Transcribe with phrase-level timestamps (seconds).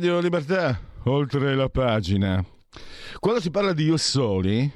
[0.00, 2.42] Radio Libertà, oltre la pagina.
[3.18, 4.72] Quando si parla di io soli,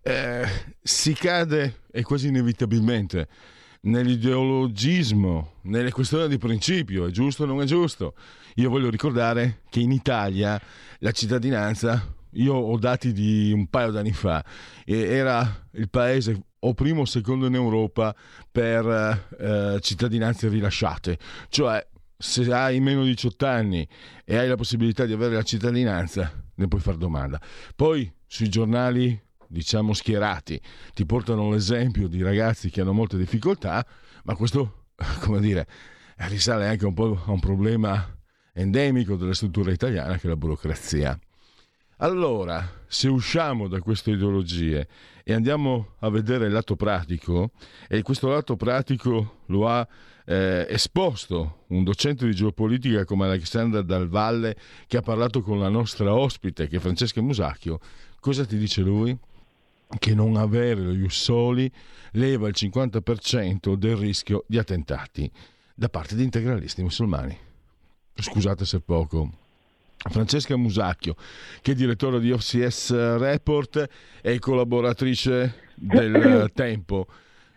[0.00, 0.46] eh,
[0.80, 3.26] si cade, e quasi inevitabilmente,
[3.80, 8.14] nell'ideologismo, nelle questioni di principio, è giusto o non è giusto.
[8.54, 10.60] Io voglio ricordare che in Italia
[10.98, 14.44] la cittadinanza, io ho dati di un paio d'anni fa,
[14.84, 18.14] era il paese o primo o secondo in Europa
[18.48, 21.18] per eh, cittadinanze rilasciate,
[21.48, 21.84] cioè
[22.22, 23.86] se hai meno di 18 anni
[24.24, 27.40] e hai la possibilità di avere la cittadinanza, ne puoi fare domanda.
[27.74, 30.60] Poi sui giornali, diciamo schierati,
[30.94, 33.84] ti portano l'esempio di ragazzi che hanno molte difficoltà,
[34.22, 34.84] ma questo,
[35.20, 35.66] come dire,
[36.28, 38.16] risale anche un po' a un problema
[38.52, 41.18] endemico della struttura italiana che è la burocrazia.
[41.96, 44.86] Allora, se usciamo da queste ideologie
[45.24, 47.50] e andiamo a vedere il lato pratico,
[47.88, 49.86] e questo lato pratico lo ha
[50.26, 54.56] eh, esposto un docente di geopolitica come Alexandra Dal Valle
[54.86, 57.80] che ha parlato con la nostra ospite che è Francesca Musacchio,
[58.20, 59.16] cosa ti dice lui?
[59.98, 61.70] Che non avere lo Jussoli
[62.12, 65.30] leva il 50% del rischio di attentati
[65.74, 67.36] da parte di integralisti musulmani.
[68.14, 69.30] Scusate se poco.
[69.96, 71.14] Francesca Musacchio,
[71.60, 73.88] che è direttore di OCS Report
[74.20, 77.06] e collaboratrice del Tempo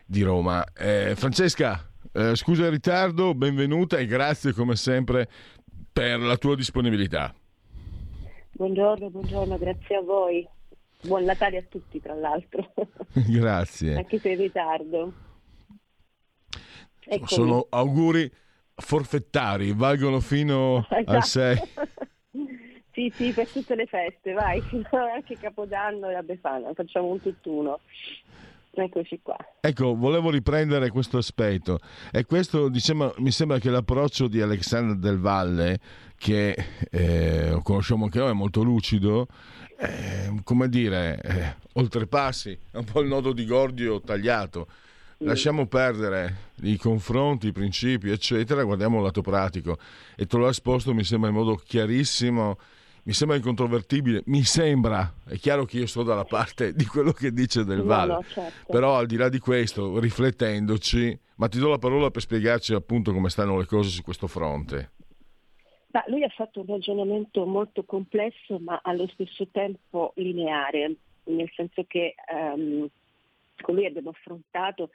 [0.06, 0.64] di Roma.
[0.74, 5.28] Eh, Francesca, eh, scusa il ritardo, benvenuta e grazie come sempre
[5.92, 7.34] per la tua disponibilità.
[8.52, 10.48] Buongiorno, buongiorno, grazie a voi.
[11.02, 12.72] Buon Natale a tutti, tra l'altro.
[13.12, 13.98] grazie.
[13.98, 15.14] Anche se in ritardo.
[17.04, 17.28] Eccomi.
[17.28, 18.32] Sono auguri
[18.74, 21.12] forfettari, valgono fino esatto.
[21.12, 21.62] al 6.
[22.92, 27.82] sì, sì, per tutte le feste, vai, anche Capodanno e la Befana, facciamo un tutt'uno.
[28.78, 29.38] Eccoci qua.
[29.62, 31.80] Ecco, volevo riprendere questo aspetto.
[32.12, 35.80] E questo, diciamo, mi sembra che l'approccio di Alexander Del Valle,
[36.18, 36.56] che
[36.92, 39.28] eh, conosciamo anche noi, è molto lucido,
[39.78, 44.68] eh, come dire, eh, oltrepassi, è un po' il nodo di Gordio tagliato.
[45.20, 49.78] Lasciamo perdere i confronti, i principi, eccetera, guardiamo il lato pratico.
[50.16, 52.58] E te l'ho esposto, mi sembra in modo chiarissimo
[53.06, 57.32] mi sembra incontrovertibile, mi sembra, è chiaro che io sto dalla parte di quello che
[57.32, 58.72] dice Del Valle, no, no, certo.
[58.72, 63.14] però al di là di questo, riflettendoci, ma ti do la parola per spiegarci appunto
[63.14, 64.92] come stanno le cose su questo fronte.
[65.92, 70.96] Ma lui ha fatto un ragionamento molto complesso ma allo stesso tempo lineare,
[71.26, 72.90] nel senso che um,
[73.62, 74.90] con lui abbiamo affrontato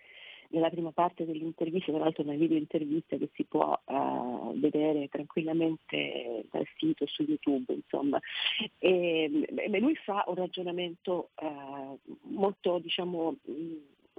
[0.51, 6.47] nella prima parte dell'intervista, tra l'altro una video intervista che si può uh, vedere tranquillamente
[6.51, 8.21] dal sito su YouTube, insomma.
[8.79, 13.37] E, e lui fa un ragionamento uh, molto, diciamo,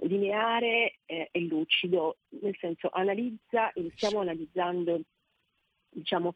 [0.02, 5.00] lineare eh, e lucido, nel senso analizza, iniziamo analizzando
[5.90, 6.34] diciamo,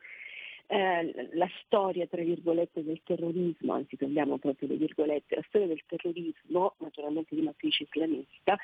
[0.68, 5.82] eh, la storia, tra virgolette, del terrorismo, anzi prendiamo proprio le virgolette, la storia del
[5.86, 8.56] terrorismo, naturalmente di matrice islamista,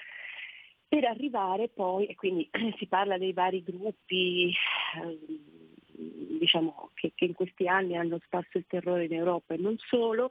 [0.92, 4.53] per arrivare poi, e quindi si parla dei vari gruppi
[4.97, 9.78] ehm, diciamo, che, che, in questi anni hanno sparso il terrore in Europa e non
[9.78, 10.28] solo,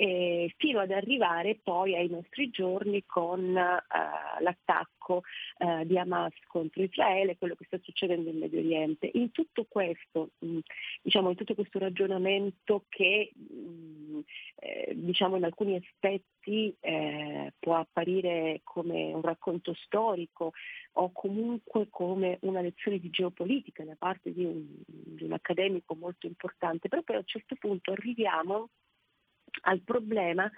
[0.00, 5.24] eh, fino ad arrivare poi ai nostri giorni con uh, l'attacco
[5.58, 9.10] uh, di Hamas contro Israele, quello che sta succedendo in Medio Oriente.
[9.12, 10.60] In tutto questo, mh,
[11.02, 14.20] diciamo, in tutto questo ragionamento che mh,
[14.56, 20.52] eh, diciamo in alcuni aspetti eh, può apparire come un racconto storico
[20.92, 26.26] o comunque come una lezione di geopolitica da parte di un, di un accademico molto
[26.26, 28.70] importante, però poi a un certo punto arriviamo
[29.62, 30.50] al problema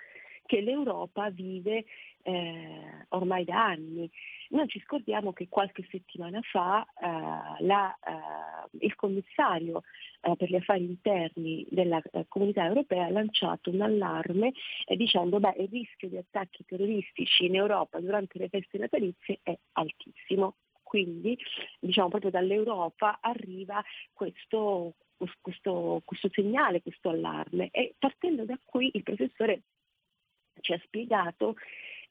[0.46, 1.84] che l'Europa vive
[2.22, 4.10] eh, ormai da anni.
[4.50, 9.82] Noi ci scordiamo che qualche settimana fa eh, la, eh, il commissario
[10.20, 14.52] eh, per gli affari interni della eh, comunità europea ha lanciato un allarme
[14.84, 19.56] eh, dicendo che il rischio di attacchi terroristici in Europa durante le feste natalizie è
[19.72, 20.56] altissimo.
[20.92, 21.38] Quindi
[21.80, 24.96] diciamo proprio dall'Europa arriva questo,
[25.40, 27.70] questo, questo segnale, questo allarme.
[27.70, 29.62] E partendo da qui il professore
[30.60, 31.56] ci ha spiegato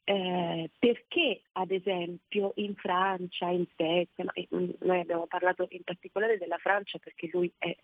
[0.04, 6.58] eh, perché ad esempio in Francia, in Svezia, mm, noi abbiamo parlato in particolare della
[6.58, 7.76] Francia perché lui è eh,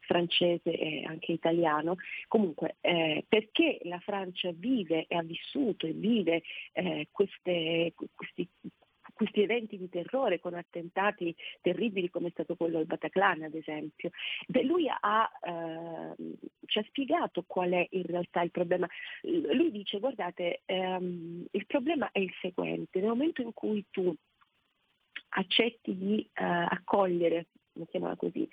[0.00, 1.96] francese e anche italiano,
[2.28, 6.42] comunque eh, perché la Francia vive e ha vissuto e vive
[6.72, 8.46] eh, queste, questi
[9.12, 14.10] questi eventi di terrore con attentati terribili come è stato quello al Bataclan ad esempio.
[14.46, 16.14] Beh, lui ha, eh,
[16.66, 18.88] ci ha spiegato qual è in realtà il problema.
[19.22, 24.14] Lui dice guardate ehm, il problema è il seguente, nel momento in cui tu
[25.34, 28.48] accetti di eh, accogliere, mettiamola così,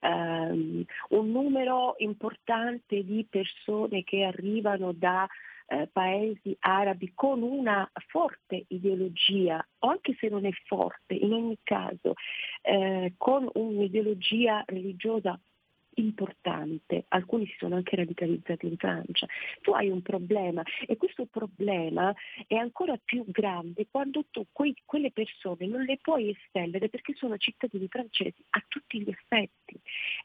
[0.00, 5.26] ehm, un numero importante di persone che arrivano da
[5.72, 11.58] eh, paesi arabi con una forte ideologia, o anche se non è forte, in ogni
[11.62, 12.12] caso,
[12.60, 15.38] eh, con un'ideologia religiosa
[15.94, 19.26] importante, alcuni si sono anche radicalizzati in Francia,
[19.60, 22.14] tu hai un problema e questo problema
[22.46, 27.36] è ancora più grande quando tu quei, quelle persone non le puoi estendere perché sono
[27.36, 29.80] cittadini francesi a tutti gli effetti.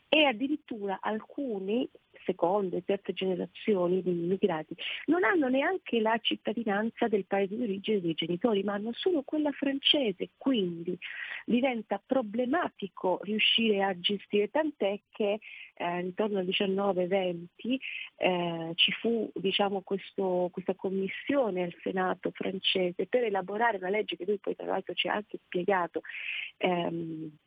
[0.09, 1.89] E addirittura alcuni
[2.27, 4.75] seconde, terze generazioni di immigrati
[5.05, 9.51] non hanno neanche la cittadinanza del paese di origine dei genitori, ma hanno solo quella
[9.51, 10.97] francese, quindi
[11.45, 15.39] diventa problematico riuscire a gestire, tant'è che
[15.75, 17.77] eh, intorno al 19-20
[18.15, 24.25] eh, ci fu diciamo, questo, questa commissione al Senato francese per elaborare una legge che
[24.25, 26.01] lui poi tra l'altro ci ha anche spiegato.
[26.57, 27.37] Ehm,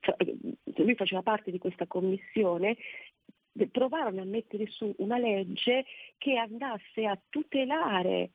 [0.00, 0.16] cioè,
[0.76, 2.76] lui faceva parte di questa commissione,
[3.70, 5.84] provarono a mettere su una legge
[6.16, 8.30] che andasse a tutelare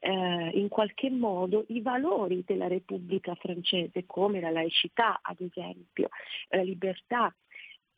[0.00, 6.08] eh, in qualche modo i valori della Repubblica francese, come la laicità ad esempio,
[6.48, 7.34] la libertà.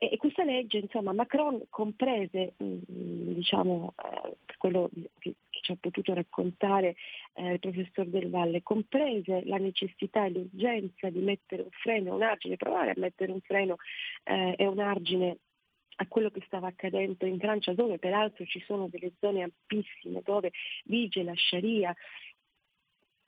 [0.02, 4.88] E, questa legge, insomma, Macron comprese, mh, mm, diciamo, eh, quello
[5.18, 6.96] che, che, ci ha potuto raccontare
[7.34, 12.22] eh, il professor Del Valle, comprese la necessità e l'urgenza di mettere un freno, un
[12.22, 13.76] argine, provare a mettere un freno
[14.24, 15.36] eh, e un argine
[16.00, 20.50] a quello che stava accadendo in Francia, dove peraltro ci sono delle zone ampissime, dove
[20.84, 21.94] vige la Sharia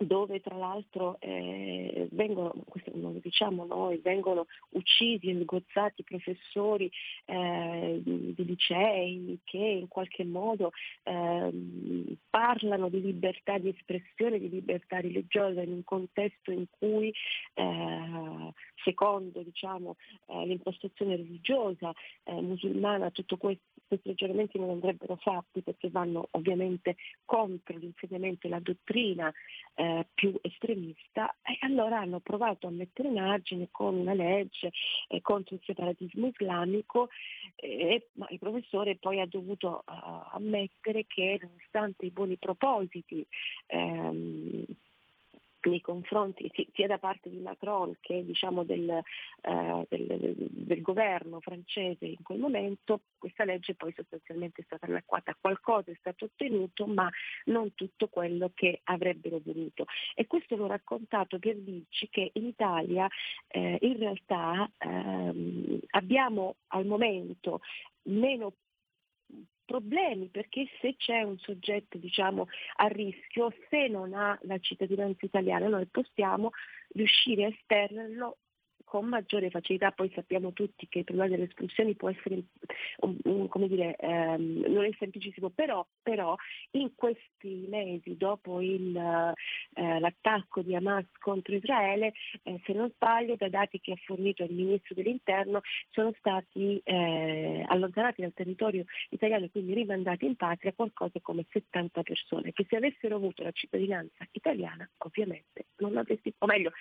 [0.06, 6.90] dove tra l'altro eh, vengono, questo non lo diciamo noi, vengono uccisi e sgozzati professori
[7.26, 10.72] eh, di licei che in qualche modo
[11.04, 17.12] eh, parlano di libertà di espressione, di libertà religiosa in un contesto in cui
[17.54, 18.52] eh,
[18.84, 19.96] secondo diciamo,
[20.26, 21.92] eh, l'impostazione religiosa
[22.24, 26.96] eh, musulmana tutto questo questi ragionamenti non andrebbero fatti perché vanno ovviamente
[27.26, 29.30] contro l'insegnamento e la dottrina
[29.74, 29.84] eh,
[30.14, 34.70] più estremista e allora hanno provato a mettere in argine con una legge
[35.08, 37.08] eh, contro il separatismo islamico
[37.56, 39.92] eh, ma il professore poi ha dovuto uh,
[40.32, 43.26] ammettere che nonostante i buoni propositi
[43.66, 44.64] ehm,
[45.68, 52.06] nei confronti sia da parte di Macron che diciamo, del, eh, del, del, governo francese
[52.06, 57.08] in quel momento, questa legge poi sostanzialmente è stata anacquata, qualcosa è stato ottenuto ma
[57.46, 59.86] non tutto quello che avrebbero voluto.
[60.14, 63.08] E questo l'ho raccontato per dirci che in Italia
[63.48, 67.60] eh, in realtà ehm, abbiamo al momento
[68.04, 68.54] meno
[69.72, 72.46] problemi perché se c'è un soggetto diciamo,
[72.76, 76.50] a rischio, se non ha la cittadinanza italiana, noi possiamo
[76.88, 78.36] riuscire a esternerlo
[78.92, 82.42] con maggiore facilità, poi sappiamo tutti che il problema delle espulsioni può essere,
[82.98, 86.36] um, um, come dire, ehm, non è semplicissimo, però, però,
[86.72, 93.34] in questi mesi dopo il, eh, l'attacco di Hamas contro Israele, eh, se non sbaglio,
[93.36, 99.46] da dati che ha fornito il Ministro dell'Interno, sono stati eh, allontanati dal territorio italiano
[99.46, 104.26] e quindi rimandati in patria qualcosa come 70 persone, che se avessero avuto la cittadinanza
[104.32, 106.72] italiana ovviamente non avresti, o meglio,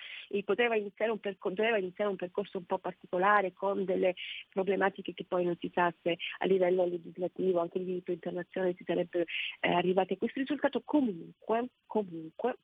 [0.44, 4.14] poteva iniziare un percorso, iniziare un percorso un po' particolare con delle
[4.48, 8.84] problematiche che poi non si sa se a livello legislativo, anche di diritto internazionale si
[8.84, 9.26] sarebbe
[9.60, 10.82] eh, arrivati a questo risultato.
[10.84, 12.56] Comunque, comunque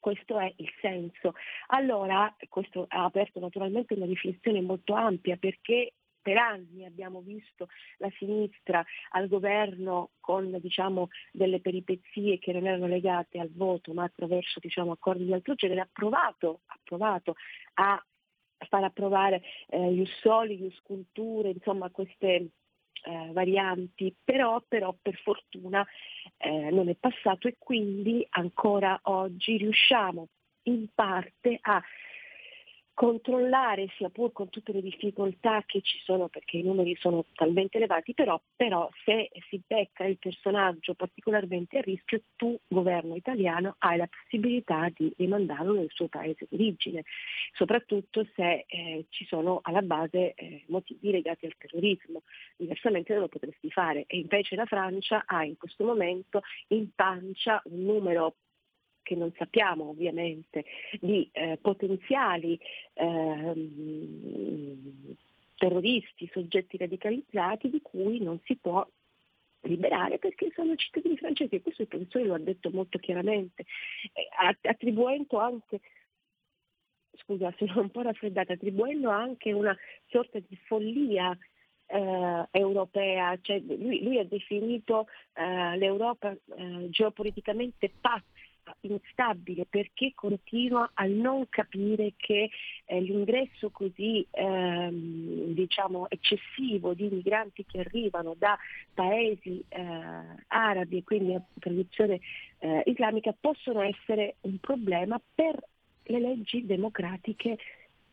[0.00, 1.34] questo è il senso.
[1.68, 8.10] Allora, questo ha aperto naturalmente una riflessione molto ampia perché per anni abbiamo visto la
[8.18, 14.58] sinistra al governo con diciamo, delle peripezie che non erano legate al voto ma attraverso
[14.60, 17.34] diciamo, accordi di altro genere, ha provato, ha provato
[17.74, 18.04] a
[18.68, 22.50] far approvare eh, Ius Soli, Ius Culture, insomma queste
[23.04, 25.86] eh, varianti, però, però, per fortuna
[26.36, 30.28] eh, non è passato e quindi ancora oggi riusciamo
[30.64, 31.82] in parte a
[32.98, 37.76] controllare, sia pur con tutte le difficoltà che ci sono, perché i numeri sono talmente
[37.76, 43.98] elevati, però, però se si becca il personaggio particolarmente a rischio, tu, governo italiano, hai
[43.98, 47.04] la possibilità di rimandarlo nel suo paese d'origine,
[47.52, 52.22] soprattutto se eh, ci sono alla base eh, motivi legati al terrorismo.
[52.56, 57.62] Diversamente non lo potresti fare e invece la Francia ha in questo momento in pancia
[57.66, 58.34] un numero
[59.08, 60.66] che non sappiamo ovviamente,
[61.00, 62.60] di eh, potenziali
[62.92, 64.76] eh,
[65.56, 68.86] terroristi, soggetti radicalizzati di cui non si può
[69.62, 73.64] liberare perché sono cittadini francesi e questo il professore lo ha detto molto chiaramente,
[74.12, 74.28] eh,
[74.68, 75.80] attribuendo anche
[77.22, 79.74] scusa, sono un po' raffreddata, attribuendo anche una
[80.08, 81.36] sorta di follia
[81.86, 88.37] eh, europea, cioè, lui, lui, ha definito eh, l'Europa eh, geopoliticamente pazza
[88.80, 92.50] instabile perché continua a non capire che
[92.84, 98.58] eh, l'ingresso così ehm, diciamo eccessivo di migranti che arrivano da
[98.94, 99.84] paesi eh,
[100.48, 102.20] arabi e quindi a tradizione
[102.58, 105.58] eh, islamica possono essere un problema per
[106.04, 107.58] le leggi democratiche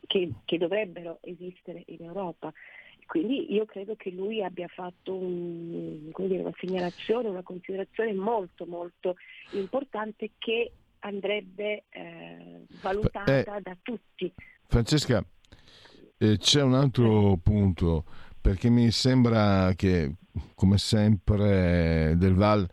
[0.05, 2.51] che, che dovrebbero esistere in Europa.
[3.05, 9.15] Quindi io credo che lui abbia fatto un, dire, una segnalazione, una considerazione molto molto
[9.51, 14.33] importante che andrebbe eh, valutata eh, da tutti.
[14.67, 15.23] Francesca,
[16.17, 18.05] eh, c'è un altro punto,
[18.41, 20.15] perché mi sembra che,
[20.55, 22.67] come sempre, Del Val,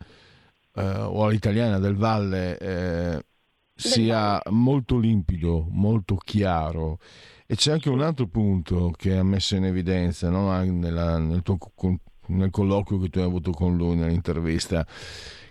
[0.74, 3.24] eh, o all'italiana Del Valle, eh,
[3.82, 6.98] sia molto limpido, molto chiaro
[7.52, 10.58] e c'è anche un altro punto che ha messo in evidenza no?
[10.62, 11.58] Nella, nel, tuo,
[12.28, 14.86] nel colloquio che tu hai avuto con lui, nell'intervista,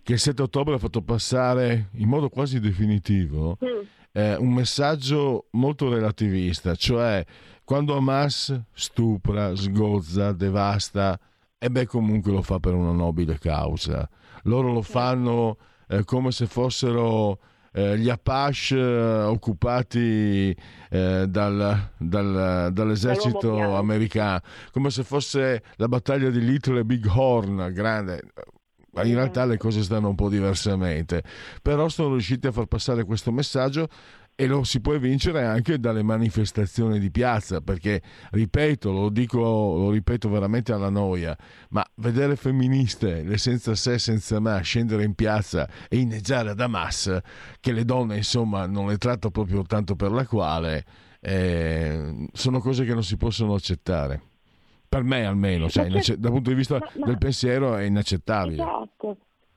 [0.01, 3.81] che il 7 ottobre ha fatto passare in modo quasi definitivo mm.
[4.13, 7.23] eh, un messaggio molto relativista, cioè
[7.63, 11.19] quando Hamas stupra, sgozza, devasta,
[11.59, 14.09] e beh comunque lo fa per una nobile causa.
[14.45, 15.57] Loro lo fanno
[15.87, 17.37] eh, come se fossero
[17.73, 20.55] eh, gli Apache eh, occupati
[20.89, 28.21] eh, dal, dal, dall'esercito americano, come se fosse la battaglia di Little Big Horn, grande.
[29.03, 31.23] In realtà le cose stanno un po' diversamente.
[31.61, 33.87] Però sono riusciti a far passare questo messaggio
[34.35, 39.91] e lo si può vincere anche dalle manifestazioni di piazza, perché ripeto, lo dico, lo
[39.91, 41.37] ripeto veramente alla noia,
[41.69, 47.19] ma vedere femministe, le senza sé, senza ma, scendere in piazza e inneggiare ad Hamas,
[47.59, 50.85] che le donne insomma non le tratta proprio tanto per la quale,
[51.19, 54.21] eh, sono cose che non si possono accettare.
[54.89, 58.61] Per me almeno, cioè, dal punto di vista ma, ma, del pensiero è inaccettabile.
[58.61, 59.00] Esatto.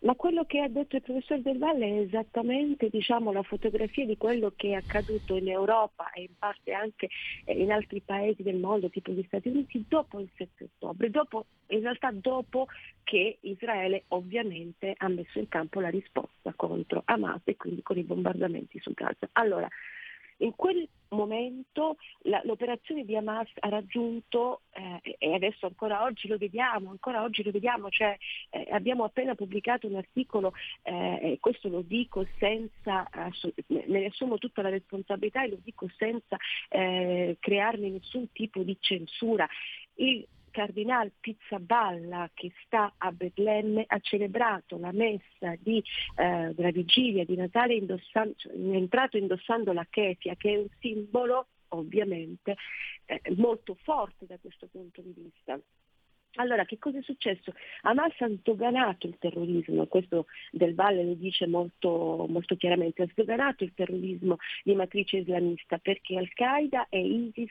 [0.04, 4.18] Ma quello che ha detto il professor Del Valle è esattamente diciamo, la fotografia di
[4.18, 7.08] quello che è accaduto in Europa e in parte anche
[7.44, 11.46] eh, in altri paesi del mondo, tipo gli Stati Uniti, dopo il 7 ottobre, dopo,
[11.68, 12.66] in realtà dopo
[13.02, 18.02] che Israele ovviamente ha messo in campo la risposta contro Hamas e quindi con i
[18.02, 19.26] bombardamenti su Gaza.
[19.32, 19.68] Allora,
[20.44, 26.36] in quel momento la, l'operazione di Hamas ha raggiunto, eh, e adesso ancora oggi lo
[26.36, 28.16] vediamo, ancora oggi lo vediamo, cioè,
[28.50, 33.08] eh, abbiamo appena pubblicato un articolo, eh, e questo lo dico senza,
[33.68, 36.36] me ne assumo tutta la responsabilità e lo dico senza
[36.68, 39.48] eh, crearmi nessun tipo di censura.
[39.96, 45.82] Il Cardinal Pizzaballa che sta a Betlemme ha celebrato la messa di,
[46.14, 50.68] eh, della vigilia di Natale indossando, cioè, è entrato indossando la chefia che è un
[50.78, 52.54] simbolo ovviamente
[53.06, 55.58] eh, molto forte da questo punto di vista.
[56.36, 57.52] Allora, che cosa è successo?
[57.82, 63.62] Hamas ha sdoganato il terrorismo, questo Del Valle lo dice molto, molto chiaramente, ha sdoganato
[63.62, 67.50] il terrorismo di matrice islamista perché Al-Qaeda e ISIS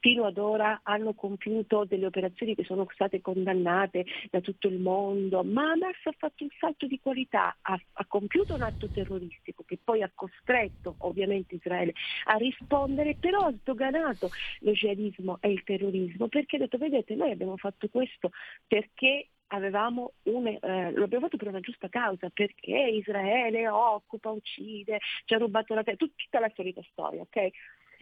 [0.00, 5.42] fino ad ora hanno compiuto delle operazioni che sono state condannate da tutto il mondo,
[5.42, 9.78] ma Hamas ha fatto un salto di qualità, ha, ha compiuto un atto terroristico che
[9.82, 11.94] poi ha costretto ovviamente Israele
[12.24, 14.28] a rispondere, però ha sdoganato
[14.60, 18.17] lo jihadismo e il terrorismo perché ha detto vedete noi abbiamo fatto questo
[18.66, 24.98] perché avevamo un, eh, lo abbiamo fatto per una giusta causa, perché Israele occupa, uccide,
[25.24, 27.50] ci ha rubato la terra, tutta la solita storia, ok?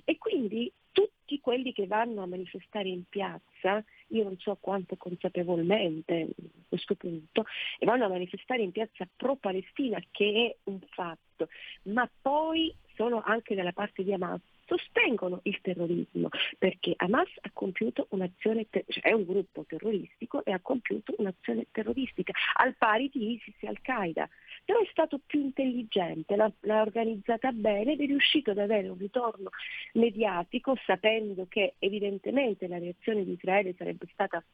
[0.04, 6.22] E quindi tutti quelli che vanno a manifestare in piazza, io non so quanto consapevolmente
[6.22, 7.44] a questo punto,
[7.78, 11.48] e vanno a manifestare in piazza pro-Palestina, che è un fatto,
[11.82, 18.06] ma poi sono anche dalla parte di Hamas, sostengono il terrorismo, perché Hamas ha compiuto
[18.10, 23.32] un'azione, ter- cioè è un gruppo terroristico e ha compiuto un'azione terroristica, al pari di
[23.32, 24.28] ISIS e Al-Qaeda.
[24.64, 28.98] però è stato più intelligente, l'ha, l'ha organizzata bene ed è riuscito ad avere un
[28.98, 29.50] ritorno
[29.94, 34.44] mediatico sapendo che evidentemente la reazione di Israele sarebbe stata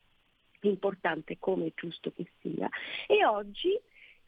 [0.60, 2.68] importante come è giusto che sia
[3.08, 3.76] e oggi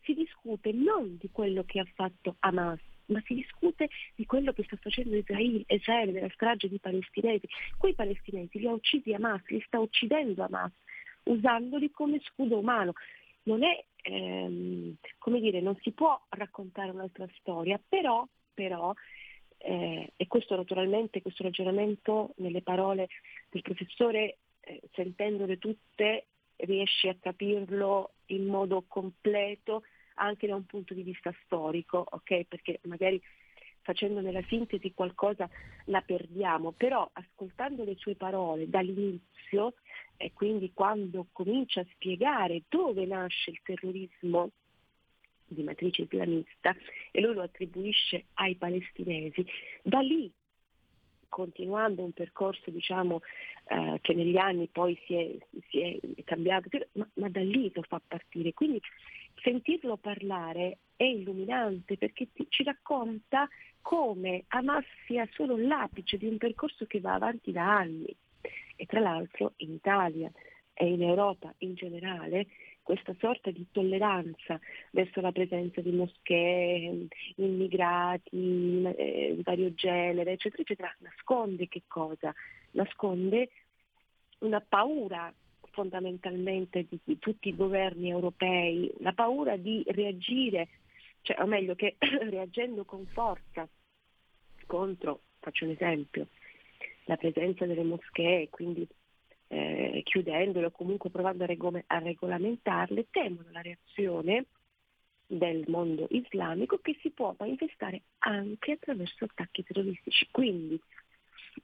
[0.02, 4.64] si discute non di quello che ha fatto Hamas, ma si discute di quello che
[4.64, 7.48] sta facendo Israele, Israele della strage di palestinesi.
[7.76, 10.72] Quei palestinesi li ha uccisi Hamas, li sta uccidendo Hamas,
[11.24, 12.92] usandoli come scudo umano.
[13.44, 18.94] Non è, ehm, come dire, non si può raccontare un'altra storia, però, però
[19.58, 23.08] eh, e questo naturalmente, questo ragionamento nelle parole
[23.50, 29.82] del professore, eh, sentendole tutte, riesce a capirlo in modo completo
[30.14, 32.44] anche da un punto di vista storico, ok?
[32.44, 33.20] Perché magari
[33.84, 35.48] facendo nella sintesi qualcosa
[35.86, 39.74] la perdiamo, però ascoltando le sue parole dall'inizio
[40.16, 44.50] e quindi quando comincia a spiegare dove nasce il terrorismo
[45.46, 46.74] di matrice islamista
[47.10, 49.44] e lui lo attribuisce ai palestinesi,
[49.82, 50.32] da lì
[51.34, 53.20] continuando un percorso diciamo,
[53.66, 55.36] eh, che negli anni poi si è,
[55.68, 58.52] si è cambiato, ma, ma, da lì lo fa partire.
[58.52, 58.80] Quindi
[59.42, 63.48] sentirlo parlare è illuminante perché ti, ci racconta
[63.80, 68.14] come Hamas sia solo l'apice di un percorso che va avanti da anni.
[68.76, 70.30] E tra l'altro in Italia
[70.72, 72.46] e in Europa in generale
[72.82, 74.60] questa sorta di tolleranza
[74.90, 82.32] verso la presenza di moschee, immigrati eh, di vario genere, eccetera, eccetera, nasconde che cosa?
[82.72, 83.50] Nasconde
[84.40, 85.32] una paura
[85.74, 90.68] fondamentalmente di, tutti i governi europei, la paura di reagire,
[91.22, 91.96] cioè, o meglio che
[92.30, 93.68] reagendo con forza
[94.66, 96.28] contro, faccio un esempio,
[97.04, 98.86] la presenza delle moschee, quindi
[99.48, 104.46] eh, chiudendole o comunque provando a, regome, a regolamentarle, temono la reazione
[105.26, 110.28] del mondo islamico che si può manifestare anche attraverso attacchi terroristici.
[110.30, 110.80] Quindi,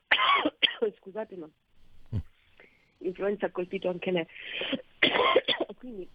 [0.99, 1.49] scusate ma
[3.00, 4.26] l'influenza ha colpito anche me.
[5.76, 6.09] Quindi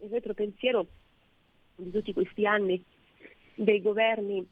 [0.00, 0.86] il retropensiero
[1.76, 2.82] di tutti questi anni
[3.54, 4.46] dei governi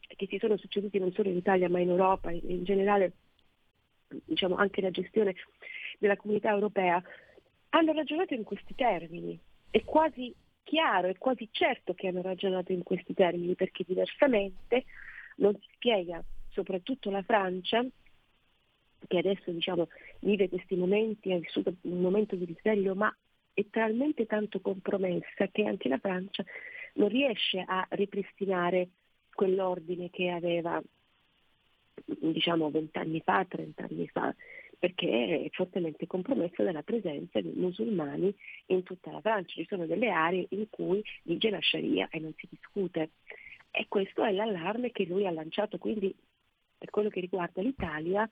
[0.00, 3.12] che si sono succeduti non solo in Italia ma in Europa, in generale
[4.24, 5.34] diciamo, anche la gestione
[5.98, 7.02] della comunità europea,
[7.70, 9.38] hanno ragionato in questi termini.
[9.70, 14.84] È quasi chiaro, è quasi certo che hanno ragionato in questi termini, perché diversamente
[15.36, 17.84] non si spiega, soprattutto la Francia,
[19.06, 19.88] che adesso diciamo,
[20.20, 23.14] vive questi momenti, ha vissuto un momento di risveglio, ma
[23.52, 26.44] è talmente tanto compromessa che anche la Francia
[26.94, 28.88] non riesce a ripristinare
[29.32, 30.82] quell'ordine che aveva
[32.06, 34.34] diciamo vent'anni fa, trent'anni fa,
[34.78, 38.34] perché è fortemente compromessa dalla presenza di musulmani
[38.66, 39.54] in tutta la Francia.
[39.54, 43.10] Ci sono delle aree in cui vige la Sharia e non si discute.
[43.70, 45.78] E questo è l'allarme che lui ha lanciato.
[45.78, 46.14] Quindi
[46.76, 48.28] per quello che riguarda l'Italia,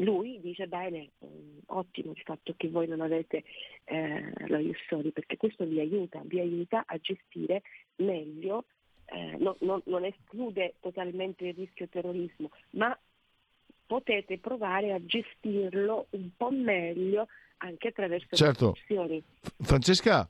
[0.00, 3.44] lui dice bene, mm, ottimo il fatto che voi non avete
[3.84, 7.62] eh, lo Iussoli, perché questo vi aiuta, vi aiuta a gestire
[7.96, 8.64] meglio
[9.06, 12.96] eh, no, no, non esclude totalmente il rischio terrorismo, ma
[13.86, 17.26] potete provare a gestirlo un po' meglio
[17.58, 18.76] anche attraverso certo.
[18.86, 19.22] le
[19.58, 20.28] Francesca,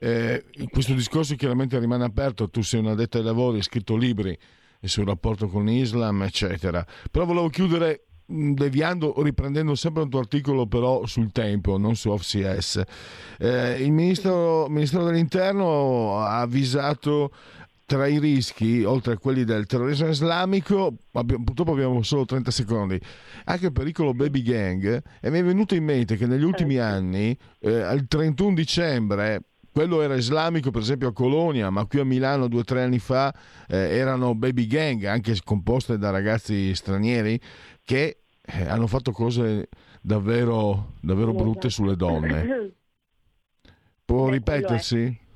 [0.00, 4.36] eh, questo discorso chiaramente rimane aperto, tu sei una detta ai lavori, hai scritto libri
[4.82, 6.84] sul rapporto con l'Islam, eccetera.
[7.10, 12.10] Però volevo chiudere deviando o riprendendo sempre un tuo articolo però sul tempo, non su
[12.10, 12.82] OFCS.
[13.38, 17.32] Eh, il ministro, ministro dell'Interno ha avvisato
[17.86, 23.00] tra i rischi, oltre a quelli del terrorismo islamico, abbiamo, purtroppo abbiamo solo 30 secondi,
[23.44, 26.94] anche il pericolo baby gang, e mi è venuto in mente che negli ultimi certo.
[26.94, 32.04] anni, eh, il 31 dicembre, quello era islamico per esempio a Colonia, ma qui a
[32.04, 33.32] Milano due o tre anni fa
[33.68, 37.40] eh, erano baby gang, anche composte da ragazzi stranieri,
[37.88, 39.70] che eh, hanno fatto cose
[40.02, 42.72] davvero, davvero brutte sulle donne.
[44.04, 45.26] Può ripetersi?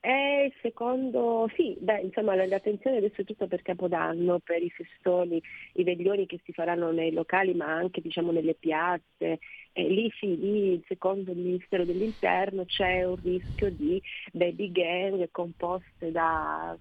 [0.00, 5.40] E secondo, sì, beh, insomma l'attenzione adesso è tutta per Capodanno, per i festoni,
[5.72, 9.38] i veglioni che si faranno nei locali ma anche diciamo nelle piazze.
[9.72, 16.10] E lì sì, lì secondo il Ministero dell'Interno c'è un rischio di baby gang composte
[16.10, 16.76] da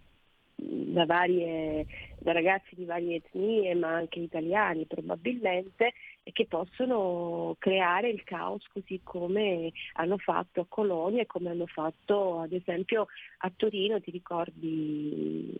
[0.57, 1.85] da, varie,
[2.17, 5.93] da ragazzi di varie etnie, ma anche italiani probabilmente,
[6.23, 11.67] e che possono creare il caos così come hanno fatto a Colonia e come hanno
[11.67, 13.07] fatto ad esempio
[13.39, 15.55] a Torino, ti ricordi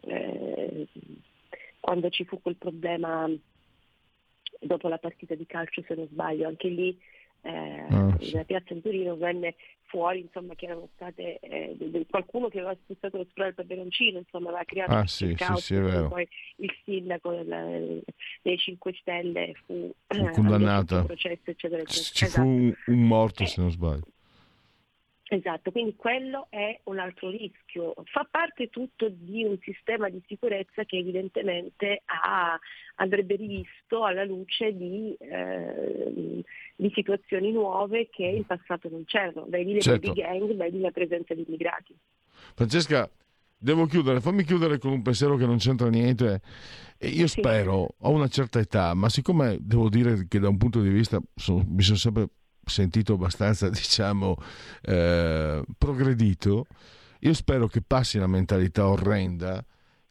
[0.00, 0.86] eh,
[1.80, 3.30] quando ci fu quel problema
[4.60, 6.98] dopo la partita di calcio se non sbaglio, anche lì
[7.42, 8.32] eh, ah, sì.
[8.32, 13.18] nella piazza di Torino venne fuori insomma che erano state eh, qualcuno che aveva spuzzato
[13.18, 15.74] lo spray al peperoncino insomma aveva creato ah, sì, caos, sì,
[16.08, 16.26] poi
[16.56, 18.02] il sindaco delle,
[18.40, 22.14] dei 5 Stelle fu, fu eh, condannato processo eccetera, eccetera.
[22.14, 22.42] ci esatto.
[22.42, 24.11] fu un, un morto se non sbaglio
[25.34, 27.94] Esatto, quindi quello è un altro rischio.
[28.04, 32.58] Fa parte tutto di un sistema di sicurezza che evidentemente ha,
[32.96, 36.44] andrebbe rivisto alla luce di, eh,
[36.76, 40.12] di, situazioni nuove che in passato non c'erano, vedi le certo.
[40.12, 41.96] gang, vedi la presenza di immigrati.
[42.54, 43.08] Francesca,
[43.56, 46.42] devo chiudere, fammi chiudere con un pensiero che non c'entra niente.
[46.98, 47.40] Io sì.
[47.40, 51.18] spero, ho una certa età, ma siccome devo dire che da un punto di vista
[51.34, 52.28] sono, mi sono sempre
[52.64, 54.36] sentito abbastanza, diciamo,
[54.82, 56.66] eh, progredito,
[57.20, 59.64] io spero che passi la mentalità orrenda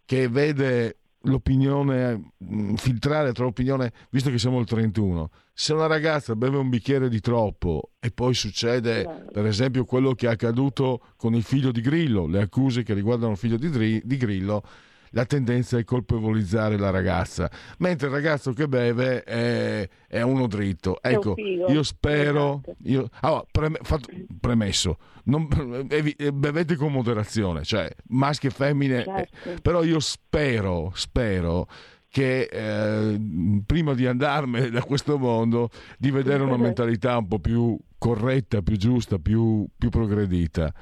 [0.06, 6.36] che vede l'opinione, mm, filtrare tra l'opinione, visto che siamo al 31, se una ragazza
[6.36, 11.36] beve un bicchiere di troppo e poi succede, per esempio, quello che è accaduto con
[11.36, 14.64] il figlio di Grillo, le accuse che riguardano il figlio di, di Grillo,
[15.12, 21.02] la tendenza è colpevolizzare la ragazza, mentre il ragazzo che beve è, è uno dritto.
[21.02, 22.76] Ecco, io spero, esatto.
[22.84, 29.62] io, allora, pre, fatto, premesso, non, bevete con moderazione, cioè maschi e femmine, certo.
[29.62, 31.68] però io spero, spero
[32.10, 33.20] che eh,
[33.66, 38.78] prima di andarmene da questo mondo di vedere una mentalità un po' più corretta, più
[38.78, 40.74] giusta, più, più progredita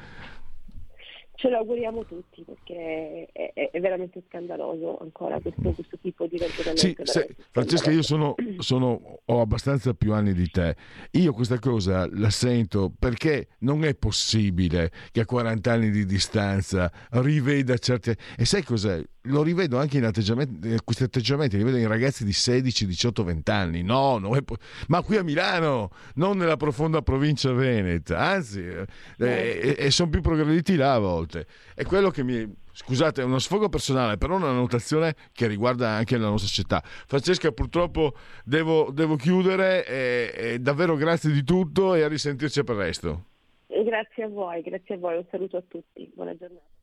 [1.39, 6.37] ce lo auguriamo tutti perché è, è, è veramente scandaloso ancora questo, questo tipo di
[6.37, 7.05] ragionamento.
[7.05, 10.75] Sì, se, Francesca, io sono, sono, ho abbastanza più anni di te.
[11.11, 16.91] Io questa cosa la sento perché non è possibile che a 40 anni di distanza
[17.11, 18.17] riveda certe...
[18.37, 19.01] E sai cos'è?
[19.23, 23.23] lo rivedo anche in atteggiamenti, eh, questi atteggiamenti, li vedo in ragazzi di 16, 18,
[23.23, 23.83] 20 anni.
[23.83, 28.85] No, po- ma qui a Milano, non nella profonda provincia veneta, anzi, eh,
[29.17, 31.28] eh, e sono più progrediti là a volte.
[31.75, 32.51] È quello che mi.
[32.71, 36.81] Scusate, è uno sfogo personale, però una notazione che riguarda anche la nostra città.
[36.83, 38.13] Francesca, purtroppo
[38.43, 39.85] devo, devo chiudere.
[39.85, 43.23] E, e davvero grazie di tutto e a risentirci per presto.
[43.67, 45.17] Grazie a voi, grazie a voi.
[45.17, 46.09] Un saluto a tutti.
[46.15, 46.77] Buona giornata.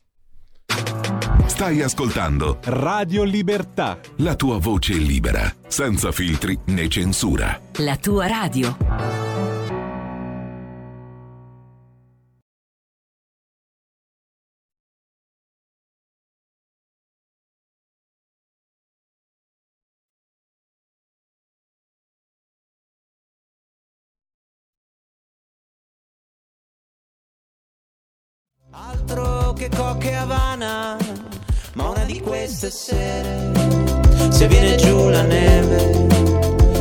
[1.46, 3.98] Stai ascoltando Radio Libertà.
[4.18, 7.58] La tua voce libera, senza filtri né censura.
[7.78, 9.35] La tua radio.
[29.86, 30.96] Altro che cocche Havana
[31.74, 33.52] ma una di queste sere,
[34.30, 36.06] se viene giù la neve,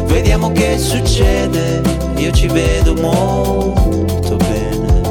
[0.06, 1.82] vediamo che succede,
[2.16, 5.02] io ci vedo molto bene.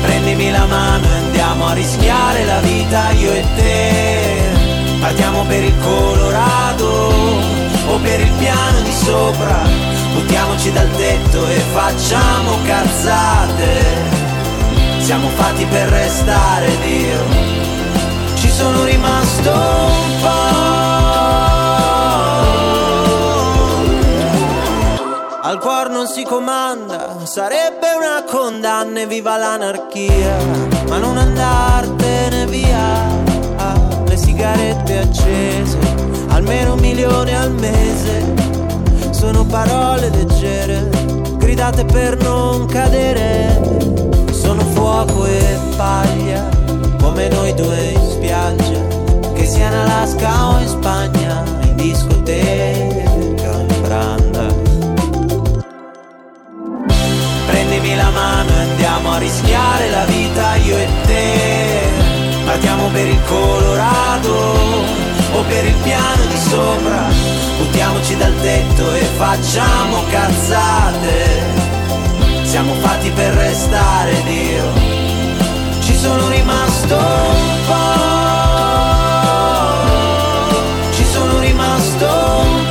[0.00, 5.00] Prendimi la mano e andiamo a rischiare la vita io e te.
[5.00, 7.12] Partiamo per il Colorado
[7.88, 9.62] o per il piano di sopra,
[10.12, 14.20] buttiamoci dal tetto e facciamo cazzate.
[14.98, 17.52] Siamo fatti per restare Dio.
[18.36, 20.72] Ci sono rimasto un po'
[25.44, 30.36] Al cuore non si comanda Sarebbe una condanna e viva l'anarchia.
[30.88, 33.06] Ma non andartene via
[34.06, 35.78] Le sigarette accese
[36.28, 38.51] Almeno un milione al mese
[39.22, 40.90] Sono parole leggere
[41.38, 43.56] Gridate per non cadere
[44.32, 46.48] sono fuoco e paglia,
[47.00, 53.82] come noi due in spiaggia, che sia in Alaska o in Spagna, in discoteca in
[53.82, 54.46] branda.
[57.46, 62.44] Prendimi la mano e andiamo a rischiare la vita io e te.
[62.44, 64.34] Partiamo per il Colorado
[65.34, 67.06] o per il piano di sopra,
[67.72, 71.40] buttiamoci dal tetto e facciamo cazzate.
[72.42, 74.64] Siamo fatti per restare Dio.
[75.80, 78.10] Ci sono rimasto un po'
[80.92, 82.66] Ci sono rimasto un